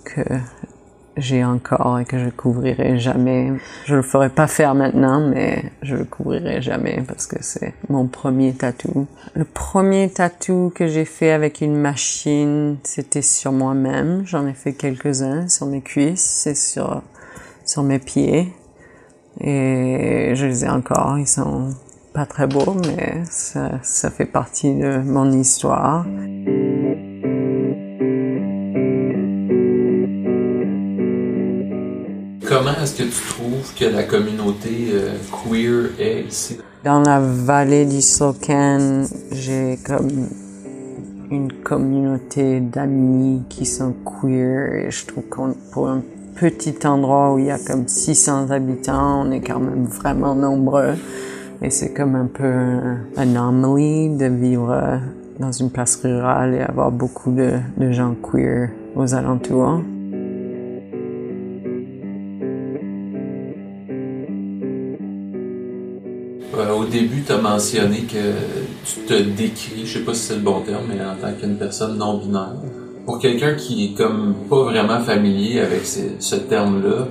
que 0.06 0.22
j'ai 1.18 1.44
encore 1.46 2.00
et 2.00 2.06
que 2.06 2.18
je 2.18 2.30
couvrirai 2.30 3.00
jamais. 3.00 3.52
Je 3.86 3.96
le 3.96 4.02
ferai 4.02 4.30
pas 4.30 4.48
faire 4.48 4.76
maintenant, 4.76 5.28
mais 5.30 5.72
je 5.82 5.96
le 5.96 6.04
couvrirai 6.04 6.62
jamais 6.62 7.04
parce 7.08 7.26
que 7.28 7.38
c'est 7.42 7.74
mon 7.90 8.08
premier 8.08 8.54
tatou. 8.54 9.08
Le 9.34 9.46
premier 9.46 10.10
tatou 10.10 10.72
que 10.76 10.88
j'ai 10.88 11.06
fait 11.06 11.32
avec 11.32 11.62
une 11.62 11.76
machine, 11.76 12.78
c'était 12.84 13.22
sur 13.22 13.52
moi-même. 13.52 14.24
J'en 14.26 14.46
ai 14.48 14.54
fait 14.54 14.74
quelques-uns 14.74 15.48
sur 15.48 15.68
mes 15.68 15.82
cuisses 15.82 16.48
et 16.48 16.56
sur, 16.56 17.02
sur 17.66 17.84
mes 17.84 18.00
pieds. 18.00 18.54
Et 19.42 20.34
je 20.36 20.46
les 20.46 20.66
ai 20.66 20.70
encore. 20.70 21.18
Ils 21.18 21.28
sont 21.28 21.70
pas 22.14 22.26
très 22.26 22.48
beaux, 22.48 22.76
mais 22.88 23.24
ça, 23.30 23.72
ça 23.84 24.10
fait 24.10 24.26
partie 24.26 24.74
de 24.74 25.00
mon 25.00 25.32
histoire. 25.32 26.06
Comment 32.56 32.72
est-ce 32.82 32.96
que 32.96 33.04
tu 33.04 33.34
trouves 33.34 33.74
que 33.78 33.86
la 33.86 34.04
communauté 34.04 34.88
euh, 34.94 35.12
queer 35.30 35.90
est 36.00 36.24
ici? 36.24 36.58
Dans 36.86 37.02
la 37.02 37.20
vallée 37.20 37.86
du 37.86 38.02
Socan, 38.02 39.04
j'ai 39.32 39.78
comme 39.86 40.30
une 41.30 41.52
communauté 41.52 42.62
d'amis 42.62 43.44
qui 43.50 43.66
sont 43.66 43.94
queer 44.06 44.74
et 44.74 44.92
je 44.92 45.06
trouve 45.06 45.26
qu'on 45.26 45.54
pour 45.74 45.90
un 45.90 46.02
petit 46.40 46.88
endroit 46.88 47.34
où 47.34 47.40
il 47.40 47.46
y 47.46 47.52
a 47.52 47.58
comme 47.60 47.90
600 47.90 48.52
habitants, 48.52 49.26
on 49.26 49.32
est 49.32 49.42
quand 49.42 49.60
même 49.60 49.86
vraiment 49.86 50.34
nombreux 50.34 50.94
et 51.62 51.70
c'est 51.70 51.94
comme 51.94 52.16
un 52.16 52.28
peu 52.28 52.46
un 52.46 53.00
anomaly 53.18 54.16
de 54.16 54.28
vivre 54.28 55.02
dans 55.40 55.52
une 55.52 55.72
place 55.72 56.00
rurale 56.02 56.54
et 56.54 56.62
avoir 56.62 56.92
beaucoup 56.92 57.32
de, 57.32 57.52
de 57.78 57.92
gens 57.92 58.16
queer 58.22 58.70
aux 58.96 59.14
alentours. 59.14 59.82
Début, 66.96 67.24
tu 67.24 67.32
as 67.32 67.38
mentionné 67.38 68.02
que 68.02 68.34
tu 68.86 69.02
te 69.06 69.22
décris, 69.22 69.86
je 69.86 70.00
sais 70.00 70.06
pas 70.06 70.14
si 70.14 70.22
c'est 70.22 70.36
le 70.36 70.42
bon 70.42 70.62
terme, 70.62 70.86
mais 70.88 71.04
en 71.04 71.16
tant 71.16 71.34
qu'une 71.38 71.58
personne 71.58 71.98
non 71.98 72.18
binaire. 72.18 72.56
Pour 73.06 73.20
quelqu'un 73.20 73.56
qui 73.56 73.86
est 73.86 73.98
comme 73.98 74.36
pas 74.50 74.64
vraiment 74.64 75.00
familier 75.00 75.60
avec 75.60 75.86
ce, 75.86 76.36
terme-là, 76.36 77.08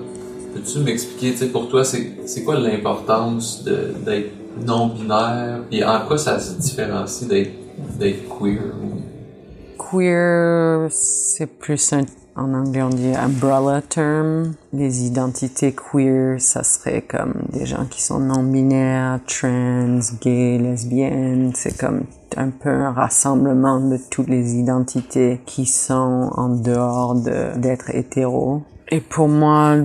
peux-tu 0.54 0.78
m'expliquer, 0.80 1.46
pour 1.46 1.68
toi, 1.68 1.84
c'est 1.84 2.44
quoi 2.44 2.58
l'importance 2.58 3.64
d'être 3.64 4.32
non 4.66 4.88
binaire 4.88 5.60
et 5.70 5.84
en 5.84 6.00
quoi 6.06 6.16
ça 6.16 6.38
se 6.40 6.54
différencie 6.54 7.28
d'être 7.28 8.22
queer? 8.38 8.62
Queer, 9.78 10.88
c'est 10.90 11.58
plus 11.58 11.92
un 11.92 12.04
en 12.36 12.52
anglais 12.54 12.82
on 12.82 12.90
dit 12.90 13.14
umbrella 13.14 13.80
term. 13.82 14.54
Les 14.72 15.06
identités 15.06 15.74
queer, 15.74 16.40
ça 16.40 16.64
serait 16.64 17.02
comme 17.02 17.34
des 17.50 17.66
gens 17.66 17.84
qui 17.86 18.02
sont 18.02 18.18
non-binaires, 18.18 19.20
trans, 19.26 20.00
gays, 20.20 20.58
lesbiennes. 20.58 21.52
C'est 21.54 21.78
comme 21.78 22.04
un 22.36 22.50
peu 22.50 22.70
un 22.70 22.92
rassemblement 22.92 23.80
de 23.80 23.98
toutes 24.10 24.28
les 24.28 24.56
identités 24.56 25.40
qui 25.46 25.66
sont 25.66 26.30
en 26.32 26.48
dehors 26.48 27.14
d'être 27.14 27.94
hétéro. 27.94 28.62
Et 28.88 29.00
pour 29.00 29.28
moi, 29.28 29.76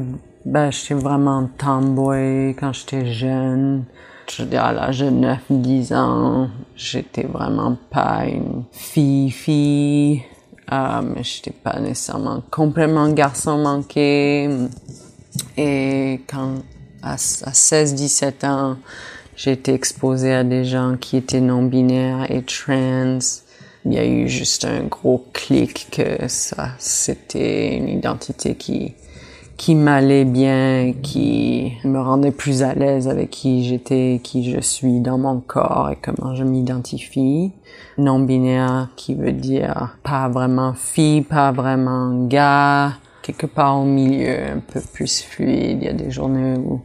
ben, 0.46 0.72
j'étais 0.72 0.96
vraiment 0.96 1.50
tomboy 1.58 2.56
quand 2.60 2.74
j'étais 2.74 3.06
jeune. 3.06 3.86
Je 4.30 4.44
veux 4.44 4.50
dire, 4.50 4.64
à 4.64 4.74
l'âge 4.74 5.00
de 5.00 5.10
9-10 5.10 5.96
ans, 5.96 6.50
j'étais 6.76 7.24
vraiment 7.24 7.78
pas 7.90 8.26
une 8.26 8.64
fille-fille. 8.72 10.24
Euh, 10.72 11.02
mais 11.02 11.24
j'étais 11.24 11.52
pas 11.52 11.80
nécessairement 11.80 12.44
complètement 12.52 13.10
garçon 13.10 13.58
manqué. 13.58 14.50
Et 15.58 16.22
quand, 16.28 16.56
à, 17.02 17.16
16-17 17.16 18.46
ans, 18.46 18.78
j'ai 19.36 19.54
été 19.54 19.74
exposée 19.74 20.34
à 20.34 20.44
des 20.44 20.66
gens 20.66 20.98
qui 21.00 21.18
étaient 21.18 21.42
non-binaires 21.42 22.30
et 22.30 22.44
trans. 22.44 23.20
Il 23.86 23.94
y 23.94 23.98
a 23.98 24.06
eu 24.06 24.28
juste 24.28 24.66
un 24.66 24.84
gros 24.84 25.26
clic 25.34 25.88
que 25.92 26.28
ça, 26.28 26.72
c'était 26.78 27.76
une 27.78 27.88
identité 27.88 28.56
qui, 28.56 28.94
qui 29.60 29.76
m'allait 29.76 30.24
bien, 30.24 30.94
qui 31.04 31.74
me 31.84 32.00
rendait 32.00 32.32
plus 32.32 32.64
à 32.64 32.74
l'aise 32.74 33.10
avec 33.10 33.30
qui 33.30 33.66
j'étais, 33.66 34.22
qui 34.24 34.50
je 34.50 34.62
suis 34.62 35.02
dans 35.02 35.18
mon 35.18 35.42
corps 35.42 35.90
et 35.92 35.98
comment 36.02 36.34
je 36.34 36.46
m'identifie. 36.46 37.52
Non 37.98 38.20
binaire 38.20 38.88
qui 38.96 39.16
veut 39.16 39.34
dire 39.34 39.98
pas 40.02 40.30
vraiment 40.30 40.74
fille, 40.74 41.24
pas 41.24 41.52
vraiment 41.52 42.26
gars, 42.28 42.94
quelque 43.22 43.48
part 43.48 43.82
au 43.82 43.84
milieu, 43.84 44.54
un 44.54 44.62
peu 44.66 44.80
plus 44.94 45.24
fluide. 45.24 45.80
Il 45.82 45.84
y 45.84 45.90
a 45.90 45.94
des 45.94 46.10
journées 46.10 46.58
où 46.58 46.80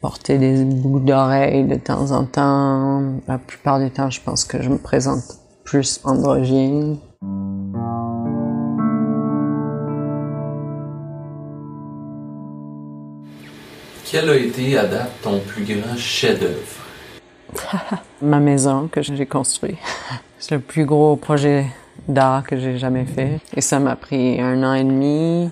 porter 0.00 0.38
des 0.38 0.64
boucles 0.64 1.04
d'oreilles 1.04 1.68
de 1.68 1.76
temps 1.76 2.10
en 2.10 2.24
temps. 2.24 3.00
La 3.28 3.38
plupart 3.38 3.78
du 3.78 3.92
temps, 3.92 4.10
je 4.10 4.20
pense 4.20 4.44
que 4.44 4.60
je 4.60 4.70
me 4.70 4.78
présente 4.78 5.22
plus 5.62 6.00
androgyne. 6.02 6.98
Quel 14.10 14.30
a 14.30 14.36
été 14.36 14.78
à 14.78 14.86
date 14.86 15.20
ton 15.22 15.38
plus 15.38 15.64
grand 15.64 15.94
chef-d'œuvre? 15.94 16.56
Ma 18.22 18.40
maison 18.40 18.88
que 18.90 19.02
j'ai 19.02 19.26
construite. 19.26 19.76
C'est 20.38 20.54
le 20.54 20.62
plus 20.62 20.86
gros 20.86 21.16
projet 21.16 21.66
d'art 22.08 22.42
que 22.42 22.56
j'ai 22.56 22.78
jamais 22.78 23.04
fait. 23.04 23.38
Et 23.54 23.60
ça 23.60 23.78
m'a 23.78 23.96
pris 23.96 24.40
un 24.40 24.62
an 24.62 24.72
et 24.72 24.84
demi. 24.84 25.50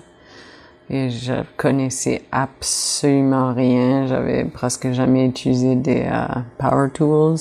Et 0.89 1.11
je 1.11 1.33
connaissais 1.55 2.23
absolument 2.31 3.53
rien. 3.53 4.07
J'avais 4.07 4.45
presque 4.45 4.91
jamais 4.91 5.27
utilisé 5.27 5.75
des 5.75 6.07
euh, 6.11 6.25
power 6.57 6.89
tools. 6.91 7.37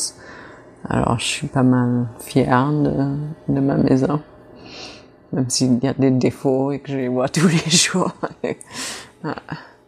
Alors 0.86 1.18
je 1.18 1.24
suis 1.24 1.46
pas 1.46 1.62
mal 1.62 2.08
fière 2.20 2.70
de, 2.70 3.16
de 3.48 3.60
ma 3.60 3.76
maison. 3.76 4.20
Même 5.32 5.48
s'il 5.48 5.82
y 5.82 5.88
a 5.88 5.94
des 5.94 6.10
défauts 6.10 6.72
et 6.72 6.80
que 6.80 6.92
je 6.92 6.98
les 6.98 7.08
vois 7.08 7.28
tous 7.30 7.48
les 7.48 7.70
jours. 7.70 8.12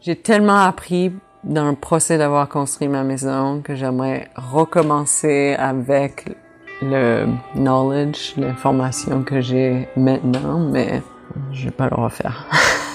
J'ai 0.01 0.15
tellement 0.15 0.59
appris 0.61 1.13
dans 1.43 1.69
le 1.69 1.75
procès 1.75 2.19
d'avoir 2.19 2.49
construit 2.49 2.87
ma 2.87 3.03
maison 3.03 3.63
que 3.63 3.75
j'aimerais 3.75 4.29
recommencer 4.37 5.57
avec 5.59 6.37
le 6.83 7.27
knowledge, 7.57 8.35
l'information 8.37 9.25
que 9.25 9.41
j'ai 9.41 9.89
maintenant, 9.97 10.61
mais 10.61 11.03
je 11.53 11.65
vais 11.65 11.71
pas 11.73 11.89
le 11.89 12.01
refaire. 12.01 12.47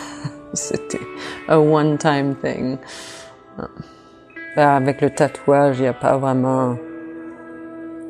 C'était 0.53 1.01
a 1.50 1.60
one-time 1.60 2.36
thing. 2.41 2.77
Ben, 4.55 4.69
avec 4.69 5.01
le 5.01 5.10
tatouage, 5.10 5.79
il 5.79 5.81
n'y 5.81 5.88
a 5.88 5.93
pas 5.93 6.15
vraiment, 6.15 6.77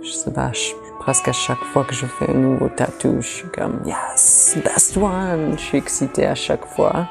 je 0.03 0.11
sais 0.11 0.31
pas, 0.31 0.51
presque 0.99 1.29
à 1.29 1.33
chaque 1.33 1.63
fois 1.71 1.83
que 1.83 1.95
je 1.95 2.05
fais 2.05 2.29
un 2.29 2.35
nouveau 2.35 2.69
tatou, 2.69 3.21
je 3.21 3.27
suis 3.27 3.47
comme 3.47 3.81
yes, 3.85 4.55
best 4.63 4.97
one. 4.97 5.53
Je 5.57 5.63
suis 5.63 5.77
excitée 5.79 6.27
à 6.27 6.35
chaque 6.35 6.65
fois. 6.65 7.07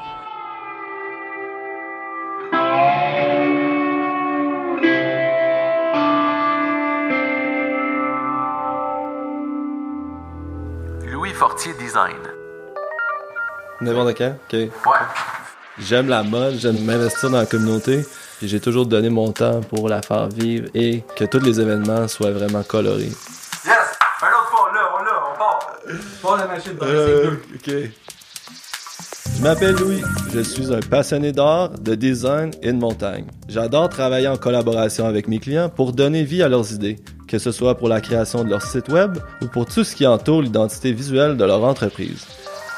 Design. 11.93 12.17
N'importe 13.81 14.17
quand? 14.17 14.35
OK. 14.45 14.53
Ouais. 14.53 14.69
J'aime 15.77 16.07
la 16.07 16.23
mode, 16.23 16.55
j'aime 16.55 16.83
m'investir 16.83 17.29
dans 17.29 17.37
la 17.37 17.45
communauté. 17.45 18.03
Et 18.41 18.47
j'ai 18.47 18.59
toujours 18.59 18.87
donné 18.87 19.09
mon 19.09 19.31
temps 19.31 19.61
pour 19.61 19.87
la 19.89 20.01
faire 20.01 20.27
vivre 20.27 20.69
et 20.73 21.03
que 21.15 21.25
tous 21.25 21.39
les 21.39 21.61
événements 21.61 22.07
soient 22.07 22.31
vraiment 22.31 22.63
colorés. 22.63 23.03
Yes! 23.03 23.77
Un 24.23 24.27
autre 24.27 24.49
fois, 24.49 24.69
on 24.71 24.73
l'a, 24.73 24.91
on 24.99 25.03
l'a, 25.03 25.23
on 25.33 25.37
part! 25.37 25.73
Part 26.23 26.37
la 26.37 26.47
machine 26.47 26.75
dans 26.75 26.85
euh, 26.87 27.35
OK. 27.53 27.71
Je 29.35 29.43
m'appelle 29.43 29.75
Louis, 29.75 30.01
je 30.33 30.39
suis 30.39 30.73
un 30.73 30.79
passionné 30.79 31.31
d'art, 31.31 31.69
de 31.69 31.93
design 31.93 32.49
et 32.63 32.71
de 32.71 32.77
montagne. 32.79 33.27
J'adore 33.47 33.89
travailler 33.89 34.27
en 34.27 34.37
collaboration 34.37 35.05
avec 35.05 35.27
mes 35.27 35.37
clients 35.37 35.69
pour 35.69 35.93
donner 35.93 36.23
vie 36.23 36.41
à 36.41 36.49
leurs 36.49 36.73
idées 36.73 36.97
que 37.27 37.39
ce 37.39 37.51
soit 37.51 37.75
pour 37.75 37.89
la 37.89 38.01
création 38.01 38.43
de 38.43 38.49
leur 38.49 38.61
site 38.61 38.89
web 38.89 39.17
ou 39.41 39.47
pour 39.47 39.65
tout 39.65 39.83
ce 39.83 39.95
qui 39.95 40.05
entoure 40.05 40.41
l'identité 40.41 40.91
visuelle 40.91 41.37
de 41.37 41.45
leur 41.45 41.63
entreprise. 41.63 42.25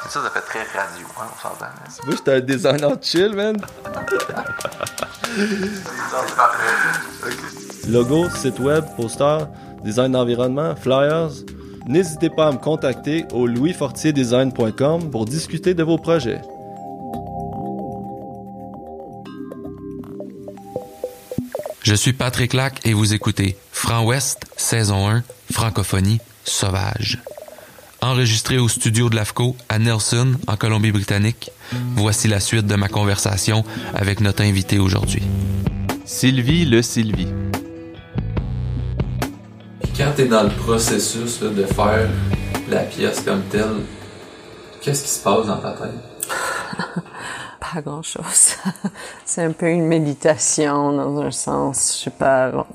Ça, 0.10 0.22
ça 0.22 0.30
fait 0.30 0.42
très 0.42 0.60
radio, 0.60 1.08
hein, 1.20 1.24
on 1.34 1.38
s'entend. 1.42 1.66
Moi, 2.06 2.16
j'étais 2.16 2.34
un 2.34 2.40
designer 2.40 2.92
chill, 3.02 3.36
man. 3.36 3.58
Logo, 7.90 8.30
site 8.30 8.60
web, 8.60 8.86
poster, 8.96 9.48
design 9.84 10.12
d'environnement, 10.12 10.76
flyers. 10.76 11.32
N'hésitez 11.88 12.30
pas 12.30 12.48
à 12.48 12.52
me 12.52 12.58
contacter 12.58 13.26
au 13.34 13.48
louisfortierdesign.com 13.48 15.10
pour 15.12 15.26
discuter 15.26 15.74
de 15.74 15.84
vos 15.84 15.98
projets. 15.98 16.42
Je 21.86 21.94
suis 21.94 22.14
Patrick 22.14 22.54
Lac 22.54 22.82
et 22.84 22.94
vous 22.94 23.14
écoutez 23.14 23.56
Franc 23.72 24.06
Ouest, 24.06 24.48
saison 24.58 25.08
1, 25.08 25.22
Francophonie 25.52 26.20
sauvage. 26.44 27.20
Enregistré 28.02 28.58
au 28.58 28.68
studio 28.68 29.08
de 29.08 29.16
l'AFCO 29.16 29.56
à 29.70 29.78
Nelson, 29.78 30.34
en 30.48 30.56
Colombie-Britannique, 30.56 31.52
voici 31.96 32.28
la 32.28 32.40
suite 32.40 32.66
de 32.66 32.74
ma 32.74 32.88
conversation 32.88 33.64
avec 33.94 34.20
notre 34.20 34.42
invité 34.42 34.80
aujourd'hui. 34.80 35.22
Sylvie 36.06 36.66
Le 36.66 36.82
Sylvie. 36.82 37.32
Quand 39.96 40.14
tu 40.16 40.24
es 40.24 40.26
dans 40.26 40.42
le 40.42 40.50
processus 40.50 41.40
de 41.40 41.66
faire 41.68 42.10
la 42.68 42.82
pièce 42.82 43.22
comme 43.22 43.44
telle, 43.52 43.84
qu'est-ce 44.82 45.04
qui 45.04 45.10
se 45.10 45.22
passe 45.22 45.46
dans 45.46 45.58
ta 45.58 45.74
tête? 45.74 47.04
pas 47.76 47.82
grand 47.82 48.02
chose. 48.02 48.56
c'est 49.26 49.44
un 49.44 49.52
peu 49.52 49.70
une 49.70 49.86
méditation 49.86 50.94
dans 50.94 51.20
un 51.20 51.32
sens. 51.32 51.98
Je 51.98 52.06
sais 52.06 52.10
pas. 52.10 52.68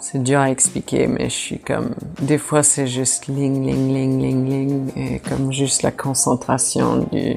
c'est 0.00 0.22
dur 0.22 0.40
à 0.40 0.50
expliquer, 0.50 1.06
mais 1.06 1.30
je 1.30 1.34
suis 1.34 1.58
comme. 1.58 1.94
Des 2.20 2.38
fois, 2.38 2.62
c'est 2.62 2.86
juste 2.86 3.26
ling, 3.26 3.64
ling, 3.64 3.92
ling, 3.92 4.20
ling, 4.20 4.48
ling. 4.48 4.92
Et 4.96 5.18
comme 5.20 5.52
juste 5.52 5.82
la 5.82 5.92
concentration 5.92 7.08
du, 7.10 7.36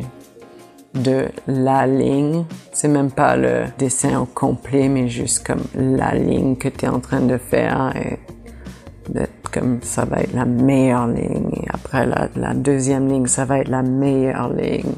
de 0.94 1.30
la 1.48 1.88
ligne. 1.88 2.46
C'est 2.74 2.90
même 2.90 3.12
pas 3.12 3.38
le 3.38 3.66
dessin 3.78 4.20
au 4.20 4.26
complet, 4.26 4.90
mais 4.90 5.08
juste 5.08 5.46
comme 5.46 5.64
la 5.76 6.14
ligne 6.14 6.58
que 6.58 6.68
tu 6.68 6.86
es 6.86 6.90
en 6.90 7.00
train 7.00 7.22
de 7.22 7.38
faire 7.38 7.94
et 7.96 8.20
d'être 9.10 9.50
comme 9.52 9.80
ça 9.82 10.06
va 10.06 10.20
être 10.20 10.34
la 10.34 10.46
meilleure 10.46 11.08
ligne. 11.08 11.52
Et 11.54 11.68
après 11.70 12.06
la, 12.06 12.30
la 12.36 12.54
deuxième 12.54 13.08
ligne, 13.08 13.28
ça 13.28 13.46
va 13.46 13.60
être 13.60 13.70
la 13.70 13.82
meilleure 13.82 14.54
ligne. 14.54 14.96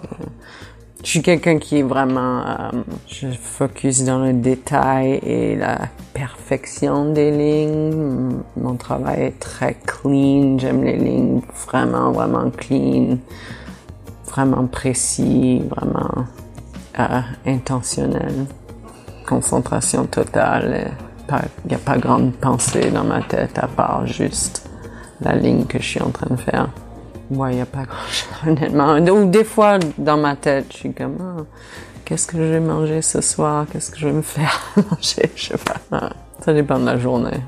Je 1.03 1.10
suis 1.10 1.22
quelqu'un 1.22 1.57
qui 1.57 1.79
est 1.79 1.83
vraiment, 1.83 2.45
euh, 2.48 2.81
je 3.07 3.27
focus 3.27 4.05
dans 4.05 4.19
le 4.19 4.31
détail 4.31 5.19
et 5.22 5.53
la 5.53 5.89
perfection 6.13 7.12
des 7.12 7.29
lignes. 7.29 8.39
Mon 8.55 8.75
travail 8.75 9.24
est 9.24 9.39
très 9.39 9.75
clean. 9.86 10.57
J'aime 10.57 10.81
les 10.81 10.95
lignes 10.95 11.41
vraiment, 11.67 12.13
vraiment 12.13 12.50
clean, 12.51 13.17
vraiment 14.27 14.65
précis, 14.65 15.62
vraiment 15.75 16.25
euh, 16.98 17.22
intentionnel. 17.48 18.45
Concentration 19.27 20.05
totale. 20.05 20.91
Il 21.29 21.67
n'y 21.67 21.75
a 21.75 21.79
pas 21.79 21.98
grande 21.98 22.31
pensée 22.31 22.91
dans 22.91 23.03
ma 23.03 23.22
tête 23.22 23.57
à 23.57 23.67
part 23.67 24.07
juste 24.07 24.69
la 25.19 25.36
ligne 25.36 25.65
que 25.65 25.79
je 25.79 25.86
suis 25.86 26.01
en 26.01 26.12
train 26.12 26.33
de 26.33 26.39
faire. 26.39 26.69
Moi, 27.33 27.51
il 27.51 27.55
n'y 27.55 27.61
a 27.61 27.65
pas 27.65 27.85
grand-chose, 27.85 28.29
honnêtement. 28.47 28.93
Ou 28.97 29.25
des 29.25 29.43
fois, 29.43 29.79
dans 29.97 30.17
ma 30.17 30.35
tête, 30.35 30.67
je 30.69 30.77
suis 30.77 30.93
comme, 30.93 31.17
ah, 31.19 31.41
qu'est-ce 32.05 32.27
que 32.27 32.37
je 32.37 32.43
vais 32.43 32.59
manger 32.59 33.01
ce 33.01 33.21
soir? 33.21 33.65
Qu'est-ce 33.71 33.89
que 33.89 33.97
je 33.97 34.07
vais 34.07 34.13
me 34.13 34.21
faire 34.21 34.61
manger? 34.75 35.31
Je 35.35 35.47
sais 35.47 35.57
pas. 35.57 36.11
Ça 36.45 36.53
dépend 36.53 36.77
de 36.77 36.85
la 36.85 36.99
journée. 36.99 37.39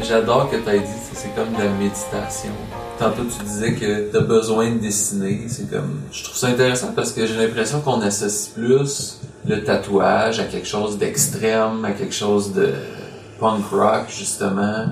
J'adore 0.00 0.50
que 0.50 0.56
tu 0.56 0.68
aies 0.70 0.80
dit 0.80 0.86
que 0.86 1.14
c'est 1.14 1.34
comme 1.34 1.52
de 1.52 1.62
la 1.62 1.68
méditation. 1.68 2.52
Tantôt, 2.98 3.24
tu 3.24 3.44
disais 3.44 3.74
que 3.74 4.10
tu 4.10 4.16
as 4.16 4.20
besoin 4.20 4.70
de 4.70 4.78
dessiner. 4.78 5.44
C'est 5.48 5.70
comme. 5.70 6.00
Je 6.10 6.24
trouve 6.24 6.36
ça 6.36 6.46
intéressant 6.46 6.92
parce 6.96 7.12
que 7.12 7.26
j'ai 7.26 7.36
l'impression 7.36 7.80
qu'on 7.82 8.00
associe 8.00 8.54
plus 8.54 9.20
le 9.46 9.62
tatouage 9.62 10.40
à 10.40 10.44
quelque 10.44 10.66
chose 10.66 10.98
d'extrême, 10.98 11.84
à 11.84 11.92
quelque 11.92 12.14
chose 12.14 12.52
de 12.52 12.72
punk 13.38 13.64
rock, 13.70 14.04
justement. 14.08 14.86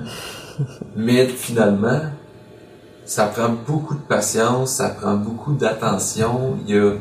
Mais 0.95 1.25
finalement, 1.27 2.01
ça 3.05 3.25
prend 3.25 3.49
beaucoup 3.49 3.95
de 3.95 4.01
patience, 4.01 4.73
ça 4.75 4.89
prend 4.89 5.15
beaucoup 5.15 5.53
d'attention. 5.53 6.57
Il 6.65 6.75
y 6.75 6.77
a 6.77 6.93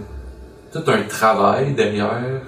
tout 0.72 0.90
un 0.90 1.02
travail 1.02 1.74
derrière 1.74 2.42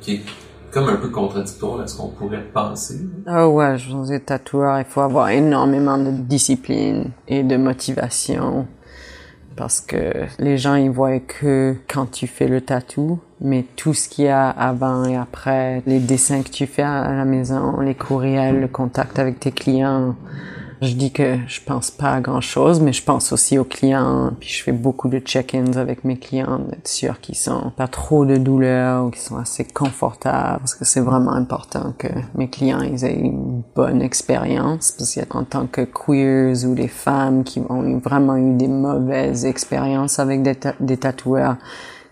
qui 0.00 0.14
est 0.14 0.22
comme 0.70 0.88
un 0.88 0.96
peu 0.96 1.08
contradictoire 1.08 1.80
à 1.80 1.86
ce 1.86 1.96
qu'on 1.96 2.08
pourrait 2.08 2.44
penser. 2.52 3.00
Ah 3.26 3.48
ouais, 3.48 3.76
je 3.78 3.90
vous 3.94 4.10
ai 4.12 4.20
tatoueur, 4.20 4.78
il 4.78 4.86
faut 4.86 5.02
avoir 5.02 5.28
énormément 5.28 5.98
de 5.98 6.10
discipline 6.10 7.10
et 7.28 7.42
de 7.42 7.56
motivation 7.56 8.66
parce 9.54 9.80
que 9.82 10.26
les 10.38 10.56
gens 10.56 10.74
ils 10.74 10.90
voient 10.90 11.20
que 11.20 11.76
quand 11.92 12.10
tu 12.10 12.26
fais 12.26 12.48
le 12.48 12.62
tatou, 12.62 13.20
mais 13.42 13.64
tout 13.76 13.94
ce 13.94 14.08
qu'il 14.08 14.26
y 14.26 14.28
a 14.28 14.48
avant 14.48 15.04
et 15.04 15.16
après, 15.16 15.82
les 15.86 15.98
dessins 15.98 16.42
que 16.42 16.50
tu 16.50 16.66
fais 16.66 16.82
à 16.82 17.12
la 17.12 17.24
maison, 17.24 17.80
les 17.80 17.94
courriels, 17.94 18.60
le 18.60 18.68
contact 18.68 19.18
avec 19.18 19.40
tes 19.40 19.52
clients, 19.52 20.14
je 20.82 20.94
dis 20.94 21.12
que 21.12 21.38
je 21.46 21.60
pense 21.64 21.92
pas 21.92 22.14
à 22.14 22.20
grand 22.20 22.40
chose, 22.40 22.80
mais 22.80 22.92
je 22.92 23.04
pense 23.04 23.32
aussi 23.32 23.56
aux 23.56 23.64
clients. 23.64 24.32
Puis 24.40 24.48
je 24.48 24.64
fais 24.64 24.72
beaucoup 24.72 25.08
de 25.08 25.20
check-ins 25.20 25.76
avec 25.76 26.02
mes 26.02 26.16
clients, 26.16 26.58
d'être 26.58 26.88
sûr 26.88 27.20
qu'ils 27.20 27.36
sont 27.36 27.70
pas 27.76 27.86
trop 27.86 28.26
de 28.26 28.36
douleur 28.36 29.06
ou 29.06 29.10
qu'ils 29.10 29.22
sont 29.22 29.36
assez 29.36 29.64
confortables, 29.64 30.58
parce 30.58 30.74
que 30.74 30.84
c'est 30.84 31.00
vraiment 31.00 31.34
important 31.34 31.94
que 31.96 32.08
mes 32.34 32.48
clients 32.48 32.80
ils 32.80 33.04
aient 33.04 33.14
une 33.14 33.62
bonne 33.76 34.02
expérience. 34.02 34.92
Parce 34.98 35.16
qu'en 35.28 35.44
tant 35.44 35.66
que 35.68 35.82
queers 35.82 36.64
ou 36.68 36.74
des 36.74 36.88
femmes 36.88 37.44
qui 37.44 37.60
ont 37.60 37.98
vraiment 37.98 38.36
eu 38.36 38.54
des 38.54 38.68
mauvaises 38.68 39.44
expériences 39.44 40.18
avec 40.18 40.42
des, 40.42 40.58
des 40.80 40.96
tatoueurs 40.96 41.58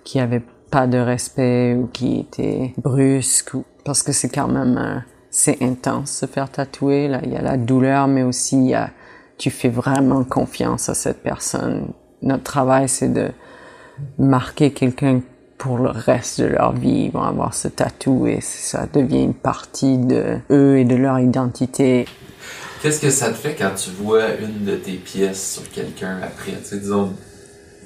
qui 0.05 0.21
avaient 0.21 0.43
pas 0.71 0.87
de 0.87 0.99
respect 0.99 1.75
ou 1.75 1.87
qui 1.87 2.21
étaient 2.21 2.73
brusques, 2.79 3.55
ou... 3.55 3.65
parce 3.85 4.03
que 4.03 4.13
c'est 4.13 4.29
quand 4.29 4.49
même 4.49 4.79
euh, 4.79 4.99
c'est 5.31 5.63
intense 5.63 6.11
se 6.11 6.27
faire 6.27 6.51
tatouer. 6.51 7.09
Là, 7.09 7.21
il 7.23 7.33
y 7.33 7.37
a 7.37 7.43
la 7.43 7.57
douleur, 7.57 8.09
mais 8.09 8.23
aussi 8.23 8.57
il 8.57 8.67
y 8.69 8.75
a, 8.75 8.91
tu 9.39 9.51
fais 9.51 9.69
vraiment 9.69 10.25
confiance 10.25 10.89
à 10.89 10.95
cette 10.95 11.23
personne. 11.23 11.93
Notre 12.23 12.43
travail, 12.43 12.89
c'est 12.89 13.13
de 13.13 13.31
marquer 14.19 14.73
quelqu'un 14.73 15.21
pour 15.57 15.79
le 15.79 15.91
reste 15.91 16.41
de 16.41 16.47
leur 16.47 16.73
vie. 16.73 17.05
Ils 17.07 17.13
vont 17.13 17.23
avoir 17.23 17.55
ce 17.55 17.69
tatou 17.69 18.27
et 18.27 18.41
ça 18.41 18.87
devient 18.93 19.25
une 19.25 19.35
partie 19.35 19.99
de 19.99 20.39
eux 20.51 20.79
et 20.79 20.85
de 20.85 20.97
leur 20.97 21.19
identité. 21.19 22.07
Qu'est-ce 22.83 23.01
que 23.01 23.11
ça 23.11 23.29
te 23.29 23.35
fait 23.35 23.55
quand 23.55 23.75
tu 23.75 23.91
vois 23.91 24.35
une 24.41 24.65
de 24.65 24.77
tes 24.77 24.95
pièces 24.95 25.55
sur 25.55 25.71
quelqu'un 25.71 26.19
après, 26.23 26.53
tu 26.67 26.79
disons, 26.79 27.13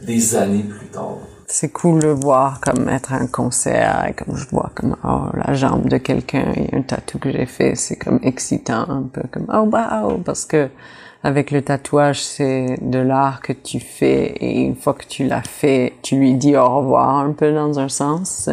des 0.07 0.37
années 0.37 0.63
plus 0.63 0.87
tard? 0.87 1.19
C'est 1.47 1.73
cool 1.73 2.01
de 2.01 2.09
voir 2.09 2.61
comme 2.61 2.89
être 2.89 3.13
un 3.13 3.27
concert 3.27 4.07
et 4.09 4.13
comme 4.15 4.37
je 4.37 4.49
vois 4.49 4.71
comme 4.75 4.97
oh 5.05 5.27
la 5.35 5.55
jambe 5.55 5.89
de 5.89 5.99
quelqu'un 5.99 6.53
et 6.57 6.75
un 6.75 6.83
tatou 6.83 7.19
que 7.19 7.31
j'ai 7.31 7.47
fait 7.47 7.75
c'est 7.75 7.97
comme 7.97 8.19
excitant 8.23 8.89
un 8.89 9.03
peu 9.03 9.23
comme 9.31 9.47
oh 9.53 9.69
wow 9.71 10.19
parce 10.19 10.45
que 10.45 10.69
avec 11.23 11.51
le 11.51 11.63
tatouage 11.63 12.23
c'est 12.23 12.79
de 12.83 12.99
l'art 12.99 13.41
que 13.41 13.53
tu 13.53 13.81
fais 13.81 14.27
et 14.41 14.61
une 14.61 14.77
fois 14.77 14.95
que 14.95 15.07
tu 15.07 15.25
l'as 15.25 15.43
fait 15.43 15.95
tu 16.03 16.17
lui 16.17 16.35
dis 16.35 16.57
au 16.57 16.69
revoir 16.69 17.17
un 17.19 17.33
peu 17.33 17.53
dans 17.53 17.79
un 17.79 17.89
sens. 17.89 18.51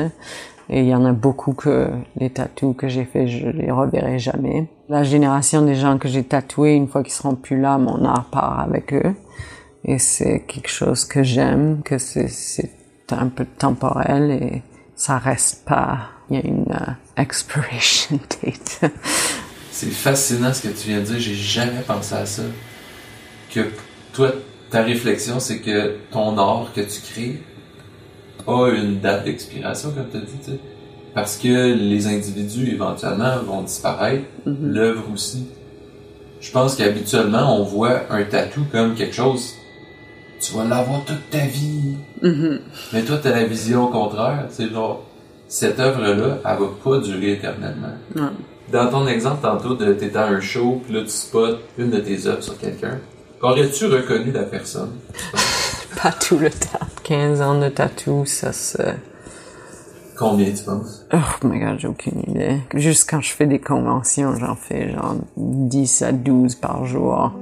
Et 0.73 0.79
il 0.79 0.87
y 0.87 0.95
en 0.95 1.03
a 1.03 1.11
beaucoup 1.11 1.51
que 1.51 1.89
les 2.15 2.29
tatous 2.29 2.73
que 2.77 2.87
j'ai 2.87 3.03
fait 3.03 3.27
je 3.27 3.49
les 3.49 3.71
reverrai 3.71 4.19
jamais. 4.19 4.69
La 4.87 5.03
génération 5.03 5.63
des 5.63 5.75
gens 5.75 5.97
que 5.97 6.07
j'ai 6.07 6.23
tatoués 6.23 6.75
une 6.75 6.87
fois 6.87 7.03
qu'ils 7.03 7.11
seront 7.11 7.35
plus 7.35 7.59
là 7.59 7.77
mon 7.77 8.05
art 8.05 8.29
part 8.31 8.61
avec 8.61 8.93
eux. 8.93 9.13
Et 9.83 9.99
c'est 9.99 10.45
quelque 10.47 10.69
chose 10.69 11.03
que 11.03 11.23
j'aime 11.23 11.81
que 11.83 11.97
c'est 11.97 12.29
un 13.13 13.29
peu 13.29 13.45
temporel 13.57 14.31
et 14.31 14.61
ça 14.95 15.17
reste 15.17 15.65
pas. 15.65 16.09
Il 16.29 16.37
y 16.37 16.39
a 16.39 16.45
une 16.45 16.71
euh, 16.71 16.91
expiration 17.17 18.19
date. 18.43 18.91
c'est 19.71 19.89
fascinant 19.91 20.53
ce 20.53 20.67
que 20.67 20.67
tu 20.69 20.89
viens 20.89 20.99
de 20.99 21.05
dire. 21.05 21.19
J'ai 21.19 21.35
jamais 21.35 21.81
pensé 21.85 22.15
à 22.15 22.25
ça. 22.25 22.43
Que 23.53 23.67
toi, 24.13 24.31
ta 24.69 24.83
réflexion, 24.83 25.39
c'est 25.39 25.59
que 25.59 25.97
ton 26.11 26.37
art 26.37 26.71
que 26.73 26.81
tu 26.81 27.01
crées 27.01 27.41
a 28.47 28.69
une 28.69 28.99
date 28.99 29.25
d'expiration, 29.25 29.91
comme 29.91 30.09
tu 30.09 30.17
as 30.17 30.21
dit. 30.21 30.59
Parce 31.13 31.37
que 31.37 31.73
les 31.73 32.07
individus, 32.07 32.71
éventuellement, 32.71 33.39
vont 33.39 33.63
disparaître. 33.63 34.23
Mm-hmm. 34.47 34.55
L'œuvre 34.61 35.03
aussi. 35.13 35.47
Je 36.39 36.51
pense 36.51 36.75
qu'habituellement, 36.75 37.59
on 37.59 37.63
voit 37.63 38.03
un 38.09 38.23
tatou 38.23 38.65
comme 38.71 38.95
quelque 38.95 39.15
chose 39.15 39.55
tu 40.41 40.53
vas 40.53 40.65
l'avoir 40.65 41.05
toute 41.05 41.29
ta 41.29 41.45
vie. 41.45 41.95
Mm-hmm. 42.23 42.59
Mais 42.93 43.03
toi, 43.03 43.19
t'as 43.21 43.31
la 43.31 43.45
vision 43.45 43.85
au 43.85 43.87
contraire. 43.87 44.45
C'est 44.49 44.69
genre, 44.69 45.03
cette 45.47 45.79
œuvre-là, 45.79 46.39
elle 46.45 46.59
va 46.59 46.67
pas 46.83 46.99
durer 46.99 47.33
éternellement. 47.33 47.93
Dans 48.71 48.89
ton 48.89 49.05
exemple 49.05 49.41
tantôt 49.41 49.75
de 49.75 49.93
t'es 49.93 50.09
dans 50.09 50.21
un 50.21 50.39
show, 50.39 50.81
puis 50.83 50.93
là 50.93 51.01
tu 51.01 51.09
spots 51.09 51.57
une 51.77 51.89
de 51.89 51.99
tes 51.99 52.25
œuvres 52.25 52.41
sur 52.41 52.57
quelqu'un, 52.57 52.99
aurais-tu 53.41 53.87
reconnu 53.87 54.31
la 54.31 54.43
personne? 54.43 54.91
pas 56.01 56.13
tout 56.13 56.37
le 56.37 56.49
temps. 56.49 56.87
15 57.03 57.41
ans 57.41 57.59
de 57.59 57.67
tatou, 57.67 58.25
ça 58.25 58.53
se... 58.53 58.77
Combien 60.17 60.51
tu 60.53 60.63
penses? 60.63 61.05
Oh 61.13 61.45
my 61.45 61.59
god, 61.59 61.79
j'ai 61.79 61.87
aucune 61.87 62.23
idée. 62.29 62.61
Juste 62.75 63.09
quand 63.09 63.19
je 63.19 63.33
fais 63.33 63.47
des 63.47 63.59
conventions, 63.59 64.35
j'en 64.37 64.55
fais 64.55 64.93
genre 64.93 65.15
10 65.35 66.01
à 66.03 66.11
12 66.13 66.55
par 66.55 66.85
jour. 66.85 67.33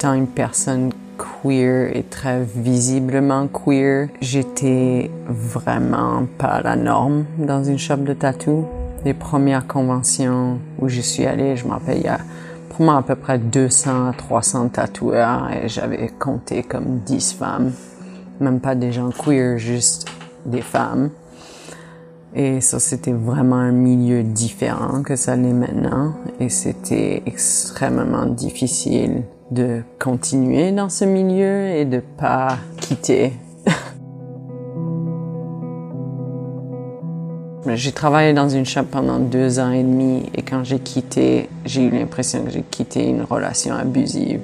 Étant 0.00 0.14
une 0.14 0.28
personne 0.28 0.92
queer 1.18 1.94
et 1.94 2.04
très 2.04 2.42
visiblement 2.42 3.46
queer, 3.48 4.08
j'étais 4.22 5.10
vraiment 5.28 6.24
pas 6.38 6.62
la 6.62 6.74
norme 6.74 7.26
dans 7.36 7.62
une 7.62 7.78
shop 7.78 7.98
de 7.98 8.14
tatou. 8.14 8.64
Les 9.04 9.12
premières 9.12 9.66
conventions 9.66 10.58
où 10.78 10.88
je 10.88 11.02
suis 11.02 11.26
allée, 11.26 11.54
je 11.54 11.66
y 11.66 12.08
a 12.08 12.18
pour 12.70 12.86
moi 12.86 12.96
à 12.96 13.02
peu 13.02 13.14
près 13.14 13.38
200 13.38 14.08
à 14.08 14.12
300 14.14 14.70
tatoueurs 14.70 15.50
et 15.52 15.68
j'avais 15.68 16.08
compté 16.18 16.62
comme 16.62 17.00
10 17.04 17.34
femmes. 17.34 17.72
Même 18.40 18.60
pas 18.60 18.74
des 18.74 18.92
gens 18.92 19.10
queer, 19.10 19.58
juste 19.58 20.08
des 20.46 20.62
femmes. 20.62 21.10
Et 22.34 22.62
ça, 22.62 22.80
c'était 22.80 23.12
vraiment 23.12 23.56
un 23.56 23.72
milieu 23.72 24.22
différent 24.22 25.02
que 25.02 25.14
ça 25.14 25.36
l'est 25.36 25.52
maintenant. 25.52 26.14
Et 26.38 26.48
c'était 26.48 27.22
extrêmement 27.26 28.24
difficile 28.24 29.24
de 29.50 29.82
continuer 29.98 30.72
dans 30.72 30.88
ce 30.88 31.04
milieu 31.04 31.68
et 31.68 31.84
de 31.84 32.00
pas 32.00 32.56
quitter. 32.80 33.32
j'ai 37.74 37.92
travaillé 37.92 38.32
dans 38.32 38.48
une 38.48 38.64
shop 38.64 38.84
pendant 38.90 39.18
deux 39.18 39.58
ans 39.58 39.72
et 39.72 39.82
demi 39.82 40.30
et 40.34 40.42
quand 40.42 40.64
j'ai 40.64 40.78
quitté, 40.78 41.48
j'ai 41.64 41.82
eu 41.82 41.90
l'impression 41.90 42.44
que 42.44 42.50
j'ai 42.50 42.62
quitté 42.62 43.08
une 43.08 43.22
relation 43.22 43.74
abusive. 43.74 44.40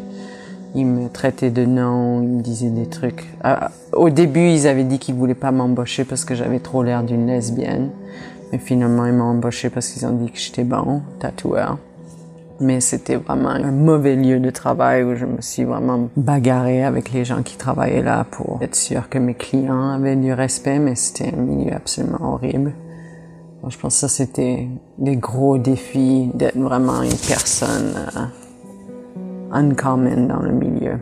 Ils 0.75 0.87
me 0.87 1.09
traitaient 1.09 1.51
de 1.51 1.65
nom, 1.65 2.23
ils 2.23 2.29
me 2.29 2.43
disaient 2.43 2.71
des 2.71 2.87
trucs. 2.87 3.25
Ah, 3.43 3.71
au 3.93 4.11
début, 4.11 4.49
ils 4.49 4.67
avaient 4.67 4.85
dit 4.85 4.99
qu'ils 4.99 5.15
voulaient 5.15 5.35
pas 5.35 5.51
m'embaucher 5.51 6.05
parce 6.05 6.25
que 6.27 6.35
j'avais 6.35 6.59
trop 6.59 6.83
l'air 6.83 7.03
d'une 7.03 7.27
lesbienne. 7.27 7.91
Mais 8.53 8.59
finalement, 8.59 9.07
ils 9.07 9.13
m'ont 9.13 9.25
embauché 9.25 9.71
parce 9.71 9.89
qu'ils 9.89 10.05
ont 10.05 10.13
dit 10.13 10.31
que 10.31 10.39
j'étais 10.39 10.65
bon, 10.65 11.01
tatoueur. 11.19 11.79
Mais 12.59 12.81
c'était 12.81 13.17
vraiment 13.17 13.51
un 13.51 13.71
mauvais 13.71 14.17
lieu 14.17 14.41
de 14.41 14.51
travail 14.51 15.03
où 15.05 15.15
je 15.15 15.27
me 15.27 15.43
suis 15.43 15.65
vraiment 15.65 16.09
bagarrée 16.17 16.85
avec 16.85 17.13
les 17.13 17.25
gens 17.25 17.43
qui 17.43 17.57
travaillaient 17.57 18.03
là 18.03 18.25
pour 18.31 18.59
être 18.63 18.75
sûr 18.75 19.09
que 19.11 19.19
mes 19.19 19.35
clients 19.35 19.91
avaient 19.91 20.17
du 20.17 20.33
respect, 20.33 20.79
mais 20.79 20.95
c'était 20.95 21.35
un 21.35 21.41
milieu 21.41 21.75
absolument 21.75 22.35
horrible. 22.35 22.73
Je 23.69 23.77
pense 23.79 23.95
que 23.95 24.01
ça, 24.01 24.09
c'était 24.09 24.69
des 24.97 25.17
gros 25.17 25.59
défis 25.59 26.31
d'être 26.35 26.57
vraiment 26.57 27.03
une 27.03 27.17
personne 27.29 27.95
euh, 28.17 28.21
uncommon 29.51 30.27
dans 30.29 30.41
le 30.41 30.53
milieu. 30.53 30.99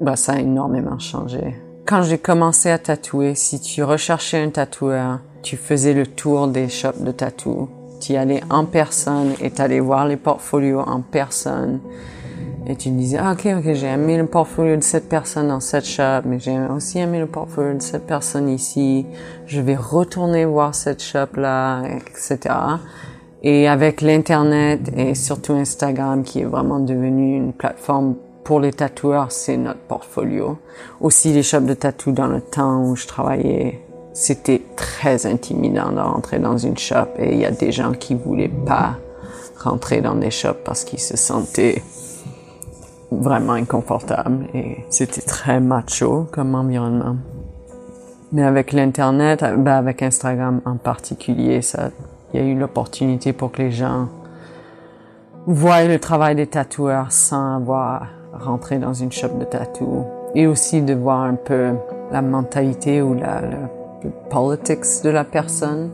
Bah, 0.00 0.16
ça 0.16 0.32
a 0.32 0.38
énormément 0.38 0.98
changé. 0.98 1.56
Quand 1.84 2.02
j'ai 2.02 2.16
commencé 2.16 2.70
à 2.70 2.78
tatouer, 2.78 3.34
si 3.34 3.60
tu 3.60 3.82
recherchais 3.82 4.42
un 4.42 4.48
tatoueur, 4.48 5.20
tu 5.42 5.58
faisais 5.58 5.92
le 5.92 6.06
tour 6.06 6.48
des 6.48 6.70
shops 6.70 7.02
de 7.02 7.12
tatou. 7.12 7.68
Tu 8.04 8.12
y 8.12 8.16
allais 8.18 8.42
en 8.50 8.66
personne 8.66 9.32
et 9.40 9.50
tu 9.50 9.62
allais 9.62 9.80
voir 9.80 10.06
les 10.06 10.18
portfolios 10.18 10.80
en 10.80 11.00
personne. 11.00 11.80
Et 12.66 12.76
tu 12.76 12.90
disais, 12.90 13.16
ah, 13.18 13.32
ok, 13.32 13.48
ok, 13.58 13.72
j'ai 13.72 13.86
aimé 13.86 14.18
le 14.18 14.26
portfolio 14.26 14.76
de 14.76 14.82
cette 14.82 15.08
personne 15.08 15.48
dans 15.48 15.60
cette 15.60 15.86
shop, 15.86 16.20
mais 16.26 16.38
j'ai 16.38 16.58
aussi 16.68 16.98
aimé 16.98 17.18
le 17.18 17.26
portfolio 17.26 17.72
de 17.72 17.80
cette 17.80 18.06
personne 18.06 18.50
ici. 18.50 19.06
Je 19.46 19.62
vais 19.62 19.76
retourner 19.76 20.44
voir 20.44 20.74
cette 20.74 21.02
shop-là, 21.02 21.82
etc. 21.86 22.54
Et 23.42 23.68
avec 23.68 24.02
l'Internet 24.02 24.92
et 24.94 25.14
surtout 25.14 25.54
Instagram, 25.54 26.24
qui 26.24 26.40
est 26.40 26.44
vraiment 26.44 26.80
devenu 26.80 27.38
une 27.38 27.54
plateforme 27.54 28.16
pour 28.44 28.60
les 28.60 28.74
tatoueurs, 28.74 29.32
c'est 29.32 29.56
notre 29.56 29.80
portfolio. 29.80 30.58
Aussi 31.00 31.32
les 31.32 31.42
shops 31.42 31.64
de 31.64 31.72
tatou 31.72 32.12
dans 32.12 32.26
le 32.26 32.42
temps 32.42 32.84
où 32.84 32.96
je 32.96 33.06
travaillais, 33.06 33.80
c'était 34.14 34.62
très 34.76 35.26
intimidant 35.26 35.90
de 35.90 35.98
rentrer 35.98 36.38
dans 36.38 36.56
une 36.56 36.78
shop 36.78 37.08
et 37.18 37.32
il 37.34 37.40
y 37.40 37.44
a 37.44 37.50
des 37.50 37.72
gens 37.72 37.92
qui 37.92 38.14
voulaient 38.14 38.48
pas 38.48 38.96
rentrer 39.58 40.00
dans 40.00 40.14
des 40.14 40.30
shops 40.30 40.62
parce 40.64 40.84
qu'ils 40.84 41.00
se 41.00 41.16
sentaient 41.16 41.82
vraiment 43.10 43.54
inconfortables 43.54 44.46
et 44.54 44.84
c'était 44.88 45.20
très 45.20 45.60
macho 45.60 46.28
comme 46.30 46.54
environnement. 46.54 47.16
Mais 48.32 48.44
avec 48.44 48.72
l'internet, 48.72 49.44
ben 49.58 49.72
avec 49.72 50.00
Instagram 50.00 50.60
en 50.64 50.76
particulier, 50.76 51.60
ça, 51.60 51.90
il 52.32 52.40
y 52.40 52.42
a 52.42 52.46
eu 52.46 52.56
l'opportunité 52.56 53.32
pour 53.32 53.50
que 53.50 53.62
les 53.62 53.72
gens 53.72 54.08
voient 55.46 55.84
le 55.84 55.98
travail 55.98 56.36
des 56.36 56.46
tatoueurs 56.46 57.10
sans 57.10 57.56
avoir 57.56 58.06
rentré 58.32 58.78
dans 58.78 58.94
une 58.94 59.10
shop 59.10 59.38
de 59.40 59.44
tatou 59.44 60.04
et 60.36 60.46
aussi 60.46 60.82
de 60.82 60.94
voir 60.94 61.22
un 61.22 61.34
peu 61.34 61.72
la 62.12 62.22
mentalité 62.22 63.02
ou 63.02 63.14
la, 63.14 63.40
politics 64.30 65.02
de 65.02 65.10
la 65.10 65.24
personne. 65.24 65.90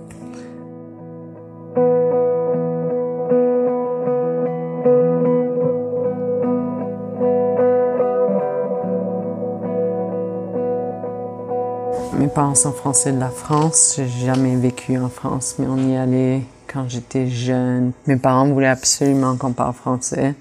Mes 12.19 12.29
parents 12.29 12.55
sont 12.55 12.73
français 12.73 13.13
de 13.13 13.19
la 13.19 13.29
France. 13.29 13.95
J'ai 13.97 14.27
jamais 14.27 14.55
vécu 14.57 14.99
en 14.99 15.09
France, 15.09 15.57
mais 15.59 15.67
on 15.67 15.79
y 15.79 15.97
allait 15.97 16.43
quand 16.67 16.89
j'étais 16.89 17.27
jeune. 17.29 17.93
Mes 18.07 18.17
parents 18.17 18.47
voulaient 18.47 18.69
absolument 18.69 19.37
qu'on 19.37 19.53
parle 19.53 19.73
français 19.73 20.35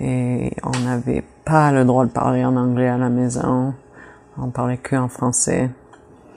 et 0.00 0.52
on 0.62 0.78
n'avait 0.84 1.22
pas 1.44 1.72
le 1.72 1.84
droit 1.84 2.04
de 2.04 2.10
parler 2.10 2.44
en 2.44 2.56
anglais 2.56 2.88
à 2.88 2.96
la 2.96 3.10
maison. 3.10 3.74
On 4.38 4.48
parlait 4.48 4.78
que 4.78 4.96
en 4.96 5.08
français. 5.08 5.70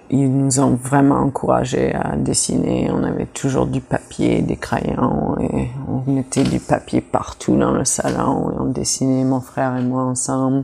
Ils 0.10 0.32
nous 0.32 0.60
ont 0.60 0.76
vraiment 0.76 1.17
encouragés 1.17 1.93
à 1.93 2.15
dessiner. 2.15 2.89
On 2.91 3.04
avait 3.04 3.26
toujours 3.26 3.67
du 3.67 3.82
papier, 3.82 4.41
des 4.41 4.56
crayons 4.56 5.38
et 5.39 5.70
on 5.88 6.10
mettait 6.10 6.43
du 6.43 6.60
papier 6.60 7.02
partout 7.02 7.58
dans 7.58 7.72
le 7.72 7.84
salon 7.84 8.52
et 8.52 8.56
on 8.60 8.65
dessinait 8.65 9.26
mon 9.26 9.41
frère 9.41 9.76
et 9.76 9.82
moi 9.84 10.04
ensemble. 10.04 10.63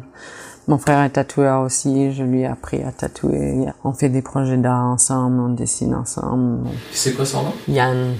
Mon 0.69 0.77
frère 0.77 1.03
est 1.03 1.09
tatoueur 1.09 1.61
aussi, 1.63 2.13
je 2.13 2.23
lui 2.23 2.41
ai 2.41 2.45
appris 2.45 2.81
à 2.83 2.93
tatouer. 2.93 3.65
On 3.83 3.91
fait 3.91 4.07
des 4.07 4.21
projets 4.21 4.55
d'art 4.55 4.85
ensemble, 4.85 5.41
on 5.41 5.49
dessine 5.49 5.93
ensemble. 5.93 6.69
C'est 6.93 7.13
quoi 7.13 7.25
son 7.25 7.43
nom? 7.43 7.53
Yann. 7.67 8.15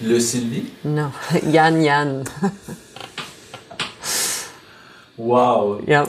Le 0.00 0.20
Sylvie? 0.20 0.70
Non, 0.84 1.10
Yann 1.48 1.82
Yann. 1.82 2.24
Wow! 5.18 5.80
Yep. 5.88 6.08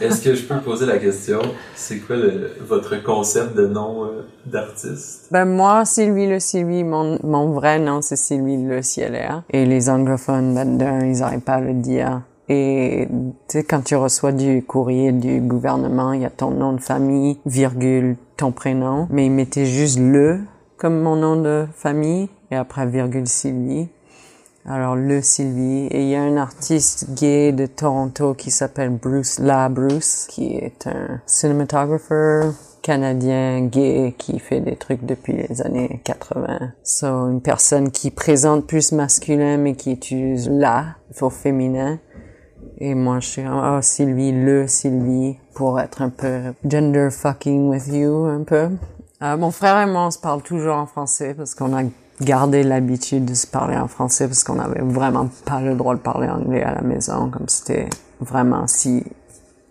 Est-ce 0.00 0.22
que 0.22 0.34
je 0.34 0.44
peux 0.44 0.60
poser 0.60 0.86
la 0.86 0.98
question? 0.98 1.40
C'est 1.74 1.98
quoi 1.98 2.16
le, 2.16 2.52
votre 2.66 3.02
concept 3.02 3.56
de 3.56 3.66
nom 3.66 4.04
euh, 4.04 4.26
d'artiste? 4.46 5.28
Ben 5.30 5.44
moi, 5.44 5.84
Sylvie 5.84 6.26
Le 6.26 6.40
Sylvie, 6.40 6.84
mon, 6.84 7.18
mon 7.22 7.52
vrai 7.52 7.78
nom 7.78 8.02
c'est 8.02 8.16
Sylvie 8.16 8.62
Le 8.62 8.82
Ciellaire. 8.82 9.42
Et 9.50 9.66
les 9.66 9.88
anglophones, 9.88 10.78
d'un, 10.78 11.04
ils 11.04 11.18
n'arrivent 11.18 11.40
pas 11.40 11.54
à 11.54 11.60
le 11.60 11.74
dire. 11.74 12.22
Et 12.48 13.08
tu 13.48 13.58
sais, 13.58 13.64
quand 13.64 13.82
tu 13.82 13.96
reçois 13.96 14.32
du 14.32 14.62
courrier 14.62 15.12
du 15.12 15.40
gouvernement, 15.40 16.12
il 16.12 16.22
y 16.22 16.26
a 16.26 16.30
ton 16.30 16.50
nom 16.50 16.74
de 16.74 16.80
famille, 16.80 17.38
virgule, 17.46 18.16
ton 18.36 18.52
prénom. 18.52 19.08
Mais 19.10 19.26
ils 19.26 19.32
mettaient 19.32 19.66
juste 19.66 19.98
le 19.98 20.40
comme 20.76 21.00
mon 21.00 21.16
nom 21.16 21.40
de 21.40 21.66
famille 21.74 22.28
et 22.50 22.56
après 22.56 22.86
virgule 22.86 23.26
Sylvie. 23.26 23.88
Alors 24.66 24.96
le 24.96 25.20
Sylvie 25.20 25.88
et 25.90 26.04
il 26.04 26.08
y 26.08 26.16
a 26.16 26.22
un 26.22 26.38
artiste 26.38 27.10
gay 27.10 27.52
de 27.52 27.66
Toronto 27.66 28.32
qui 28.32 28.50
s'appelle 28.50 28.88
Bruce 28.88 29.38
La 29.38 29.68
Bruce 29.68 30.26
qui 30.30 30.56
est 30.56 30.86
un 30.86 31.20
cinématographeur 31.26 32.54
canadien 32.80 33.66
gay 33.66 34.14
qui 34.16 34.38
fait 34.38 34.60
des 34.60 34.76
trucs 34.76 35.04
depuis 35.04 35.34
les 35.34 35.60
années 35.60 36.00
80. 36.04 36.72
So 36.82 37.28
une 37.28 37.42
personne 37.42 37.90
qui 37.90 38.10
présente 38.10 38.66
plus 38.66 38.92
masculin 38.92 39.58
mais 39.58 39.74
qui 39.74 39.92
utilise 39.92 40.48
la 40.48 40.96
au 41.20 41.28
féminin. 41.28 41.98
Et 42.78 42.94
moi 42.94 43.20
je 43.20 43.28
suis 43.28 43.44
oh 43.46 43.80
Sylvie 43.82 44.32
le 44.32 44.66
Sylvie 44.66 45.36
pour 45.52 45.78
être 45.78 46.00
un 46.00 46.08
peu 46.08 46.54
gender 46.66 47.10
fucking 47.10 47.68
with 47.68 47.88
you 47.88 48.24
un 48.24 48.44
peu. 48.44 48.70
Euh, 49.22 49.36
mon 49.36 49.50
frère 49.50 49.78
et 49.82 49.86
moi 49.86 50.06
on 50.06 50.10
se 50.10 50.18
parle 50.18 50.40
toujours 50.40 50.76
en 50.76 50.86
français 50.86 51.34
parce 51.34 51.54
qu'on 51.54 51.76
a 51.76 51.82
garder 52.20 52.62
l'habitude 52.62 53.24
de 53.24 53.34
se 53.34 53.46
parler 53.46 53.76
en 53.76 53.88
français 53.88 54.26
parce 54.26 54.44
qu'on 54.44 54.54
n'avait 54.54 54.82
vraiment 54.82 55.28
pas 55.44 55.60
le 55.60 55.74
droit 55.74 55.94
de 55.94 56.00
parler 56.00 56.28
anglais 56.28 56.62
à 56.62 56.74
la 56.74 56.82
maison. 56.82 57.30
Comme 57.30 57.48
c'était 57.48 57.88
vraiment 58.20 58.66
si 58.66 59.04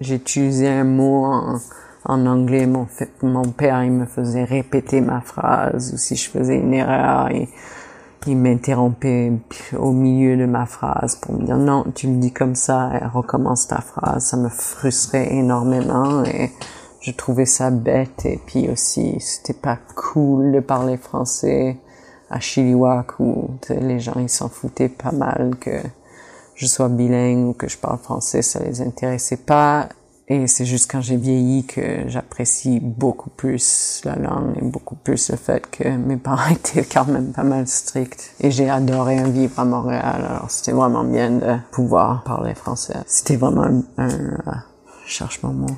j'utilisais 0.02 0.70
un 0.70 0.84
mot 0.84 1.26
en, 1.26 1.60
en 2.06 2.26
anglais, 2.26 2.66
mon, 2.66 2.88
mon 3.22 3.44
père 3.44 3.84
il 3.84 3.92
me 3.92 4.06
faisait 4.06 4.44
répéter 4.44 5.02
ma 5.02 5.22
phrase 5.22 5.94
ou 5.94 5.98
si 5.98 6.16
je 6.16 6.30
faisais 6.30 6.58
une 6.58 6.74
erreur, 6.74 7.32
il, 7.32 7.48
il 8.28 8.38
m'interrompait 8.38 9.32
au 9.78 9.92
milieu 9.92 10.38
de 10.38 10.46
ma 10.46 10.66
phrase 10.66 11.16
pour 11.16 11.36
me 11.36 11.46
dire 11.46 11.58
non, 11.58 11.86
tu 11.96 12.08
le 12.08 12.16
dis 12.16 12.32
comme 12.32 12.56
ça 12.56 12.92
et 13.02 13.06
recommence 13.06 13.68
ta 13.68 13.80
phrase. 13.80 14.26
Ça 14.26 14.38
me 14.38 14.50
frustrait 14.50 15.34
énormément 15.34 16.24
et 16.26 16.52
je 17.02 17.12
trouvais 17.12 17.46
ça 17.46 17.70
bête 17.70 18.26
et 18.26 18.40
puis 18.46 18.70
aussi 18.70 19.18
c'était 19.20 19.54
pas 19.54 19.78
cool 19.96 20.52
de 20.52 20.60
parler 20.60 20.98
français 20.98 21.78
à 22.34 22.40
Chiliwak 22.40 23.20
où 23.20 23.52
les 23.70 24.00
gens 24.00 24.16
ils 24.18 24.30
s'en 24.30 24.50
foutaient 24.50 24.90
pas 24.90 25.12
mal 25.12 25.56
que 25.60 25.80
je 26.56 26.66
sois 26.66 26.90
bilingue 26.90 27.48
ou 27.48 27.54
que 27.54 27.68
je 27.68 27.78
parle 27.78 28.00
français, 28.00 28.42
ça 28.42 28.60
les 28.60 28.82
intéressait 28.82 29.38
pas. 29.38 29.88
Et 30.30 30.48
c'est 30.48 30.66
juste 30.66 30.90
quand 30.90 31.02
j'ai 31.02 31.18
vieilli 31.18 31.66
que 31.66 32.08
j'apprécie 32.08 32.80
beaucoup 32.80 33.30
plus 33.30 34.02
la 34.06 34.16
langue 34.16 34.58
et 34.58 34.64
beaucoup 34.64 34.96
plus 34.96 35.30
le 35.30 35.38
fait 35.38 35.70
que 35.70 35.88
mes 35.90 36.18
parents 36.18 36.50
étaient 36.52 36.86
quand 36.86 37.06
même 37.06 37.34
pas 37.34 37.44
mal 37.44 37.68
stricts. 37.68 38.34
Et 38.40 38.50
j'ai 38.50 38.70
adoré 38.70 39.22
vivre 39.30 39.60
à 39.60 39.66
Montréal, 39.66 40.26
alors 40.28 40.50
c'était 40.50 40.72
vraiment 40.72 41.04
bien 41.04 41.30
de 41.32 41.58
pouvoir 41.72 42.24
parler 42.24 42.56
français. 42.56 42.96
C'était 43.06 43.36
vraiment 43.36 43.64
un, 43.64 43.84
un, 43.98 44.38
un 44.46 44.64
cherche 45.06 45.44
mon 45.44 45.54
mot 45.54 45.76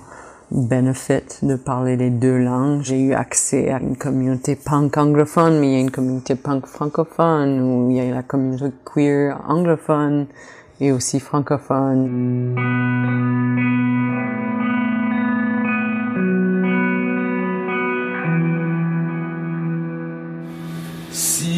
benefit 0.52 1.44
de 1.44 1.56
parler 1.56 1.96
les 1.96 2.10
deux 2.10 2.38
langues. 2.38 2.82
J'ai 2.84 3.02
eu 3.02 3.14
accès 3.14 3.72
à 3.72 3.80
une 3.80 3.98
communauté 3.98 4.56
punk 4.56 4.98
anglophone, 4.98 5.60
mais 5.60 5.68
il 5.68 5.74
y 5.74 5.78
a 5.78 5.82
une 5.82 5.92
communauté 5.92 6.36
punk 6.36 6.66
francophone, 6.66 7.62
où 7.62 7.92
il 7.92 7.98
y 7.98 8.00
a 8.00 8.14
la 8.14 8.24
communauté 8.24 8.72
queer 8.86 9.40
anglophone 9.48 10.28
et 10.80 10.92
aussi 10.92 11.20
francophone. 11.20 12.56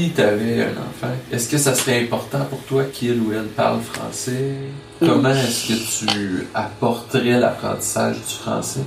Si 0.08 0.14
tu 0.14 0.22
avais 0.22 0.64
un 0.64 0.72
enfant, 0.72 1.14
est-ce 1.34 1.50
que 1.50 1.58
ça 1.58 1.76
serait 1.76 2.02
important 2.02 2.46
pour 2.50 2.60
toi 2.60 2.86
qu'il 2.86 3.20
ou 3.20 3.34
elle 3.34 3.48
parle 3.48 3.82
français? 3.82 4.56
Comment 5.02 5.32
est-ce 5.32 5.68
que 5.68 6.06
tu 6.06 6.48
apporterais 6.54 7.38
l'apprentissage 7.38 8.16
du 8.16 8.34
français? 8.36 8.86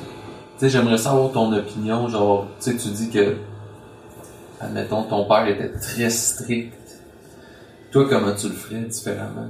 Tu 0.59 0.61
sais, 0.61 0.70
j'aimerais 0.70 0.96
savoir 0.96 1.30
ton 1.30 1.52
opinion. 1.52 2.09
Genre, 2.09 2.46
tu 2.59 2.70
sais, 2.70 2.76
tu 2.78 2.88
dis 2.88 3.11
que, 3.11 3.37
admettons, 4.62 5.02
ton 5.02 5.26
père 5.26 5.46
était 5.46 5.68
très 5.78 6.09
strict. 6.09 6.72
Toi, 7.92 8.06
comment 8.09 8.35
tu 8.35 8.48
le 8.48 8.54
ferais 8.54 8.80
différemment? 8.80 9.48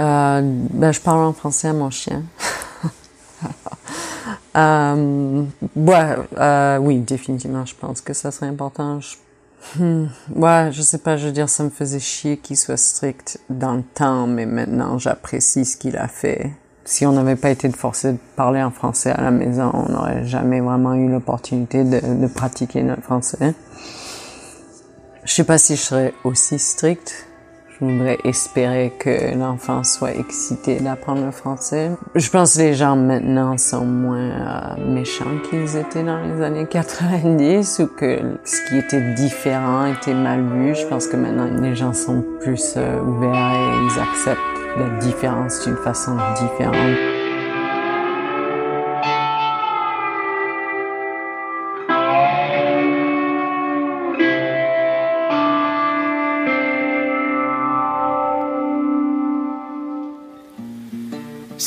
Euh, 0.00 0.40
ben, 0.42 0.90
je 0.90 1.00
parle 1.02 1.26
en 1.26 1.34
français 1.34 1.68
à 1.68 1.74
mon 1.74 1.90
chien. 1.90 2.22
euh, 4.56 5.44
ouais, 5.76 6.16
euh, 6.38 6.78
oui, 6.78 6.98
définitivement, 7.00 7.66
je 7.66 7.74
pense 7.74 8.00
que 8.00 8.14
ça 8.14 8.30
serait 8.30 8.46
important. 8.46 9.00
Je, 9.00 9.16
hmm, 9.78 10.06
ouais, 10.34 10.70
je 10.72 10.82
sais 10.82 10.98
pas, 10.98 11.16
je 11.16 11.26
veux 11.26 11.32
dire, 11.32 11.48
ça 11.48 11.64
me 11.64 11.70
faisait 11.70 12.00
chier 12.00 12.36
qu'il 12.38 12.56
soit 12.56 12.76
strict 12.76 13.38
dans 13.48 13.74
le 13.74 13.82
temps, 13.82 14.26
mais 14.26 14.46
maintenant, 14.46 14.98
j'apprécie 14.98 15.64
ce 15.64 15.76
qu'il 15.76 15.96
a 15.96 16.08
fait. 16.08 16.52
Si 16.84 17.06
on 17.06 17.12
n'avait 17.12 17.36
pas 17.36 17.50
été 17.50 17.70
forcé 17.70 18.12
de 18.12 18.18
parler 18.36 18.62
en 18.62 18.70
français 18.70 19.10
à 19.10 19.20
la 19.20 19.30
maison, 19.30 19.70
on 19.74 19.92
n'aurait 19.92 20.26
jamais 20.26 20.60
vraiment 20.60 20.94
eu 20.94 21.08
l'opportunité 21.08 21.84
de, 21.84 22.26
pratiquer 22.26 22.82
notre 22.82 23.02
français. 23.02 23.54
Je 25.24 25.32
sais 25.32 25.44
pas 25.44 25.58
si 25.58 25.76
je 25.76 25.82
serais 25.82 26.14
aussi 26.24 26.58
strict, 26.58 27.26
je 27.26 27.29
voudrais 27.80 28.18
espérer 28.24 28.92
que 28.98 29.36
l'enfant 29.36 29.84
soit 29.84 30.14
excité 30.14 30.80
d'apprendre 30.80 31.24
le 31.24 31.30
français. 31.30 31.90
Je 32.14 32.30
pense 32.30 32.54
que 32.54 32.60
les 32.60 32.74
gens 32.74 32.96
maintenant 32.96 33.56
sont 33.58 33.84
moins 33.84 34.18
euh, 34.18 34.86
méchants 34.86 35.38
qu'ils 35.48 35.76
étaient 35.76 36.02
dans 36.02 36.20
les 36.20 36.42
années 36.42 36.66
90 36.66 37.80
ou 37.80 37.86
que 37.86 38.38
ce 38.44 38.68
qui 38.68 38.78
était 38.78 39.14
différent 39.14 39.86
était 39.86 40.14
mal 40.14 40.42
vu. 40.42 40.74
Je 40.74 40.86
pense 40.86 41.06
que 41.06 41.16
maintenant 41.16 41.48
les 41.60 41.74
gens 41.74 41.92
sont 41.92 42.24
plus 42.40 42.74
euh, 42.76 43.00
ouverts 43.02 43.34
et 43.34 43.94
ils 43.94 44.00
acceptent 44.00 44.40
la 44.78 44.88
différence 45.00 45.64
d'une 45.64 45.76
façon 45.76 46.16
différente. 46.38 47.29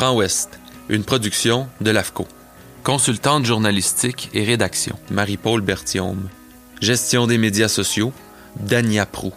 Franc 0.00 0.14
Ouest, 0.14 0.58
une 0.88 1.04
production 1.04 1.68
de 1.82 1.90
l'AFCO. 1.90 2.26
Consultante 2.84 3.44
journalistique 3.44 4.30
et 4.32 4.44
rédaction, 4.44 4.98
Marie-Paul 5.10 5.60
Berthiaume. 5.60 6.30
Gestion 6.80 7.26
des 7.26 7.36
médias 7.36 7.68
sociaux, 7.68 8.10
Dania 8.58 9.04
Prou. 9.04 9.34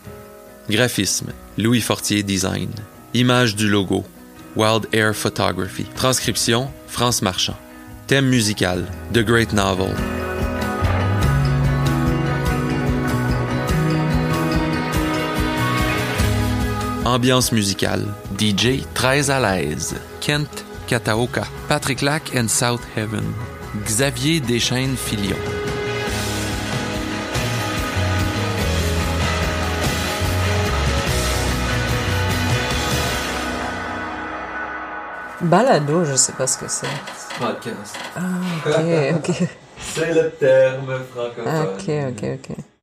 Graphisme, 0.70 1.34
Louis 1.58 1.82
Fortier 1.82 2.24
Design. 2.24 2.70
Image 3.14 3.58
du 3.58 3.68
logo, 3.68 4.06
Wild 4.56 4.88
Air 4.94 5.14
Photography. 5.14 5.84
Transcription, 5.98 6.72
France 6.88 7.22
Marchand. 7.22 7.58
Thème 8.08 8.30
musical, 8.30 8.86
The 9.12 9.20
Great 9.20 9.52
Novel. 9.52 9.94
Ambiance 17.04 17.52
musicale, 17.52 18.06
DJ 18.44 18.84
très 18.94 19.30
à 19.30 19.40
l'aise, 19.40 19.96
Kent 20.20 20.66
Kataoka, 20.86 21.44
Patrick 21.70 22.02
Lack 22.02 22.36
and 22.36 22.50
South 22.50 22.82
Heaven, 22.98 23.24
Xavier 23.86 24.42
Deschaines 24.42 24.98
Filion. 24.98 25.38
Balado, 35.40 36.04
je 36.04 36.16
sais 36.16 36.34
pas 36.34 36.46
ce 36.46 36.58
que 36.58 36.68
c'est. 36.68 36.86
Podcast. 37.40 37.98
Ah, 38.18 38.20
ok, 38.66 39.30
ok. 39.30 39.48
C'est 39.80 40.14
le 40.14 40.30
terme 40.32 41.00
francophone. 41.14 41.68
Ok, 41.78 41.90
ok, 42.10 42.40
ok. 42.50 42.64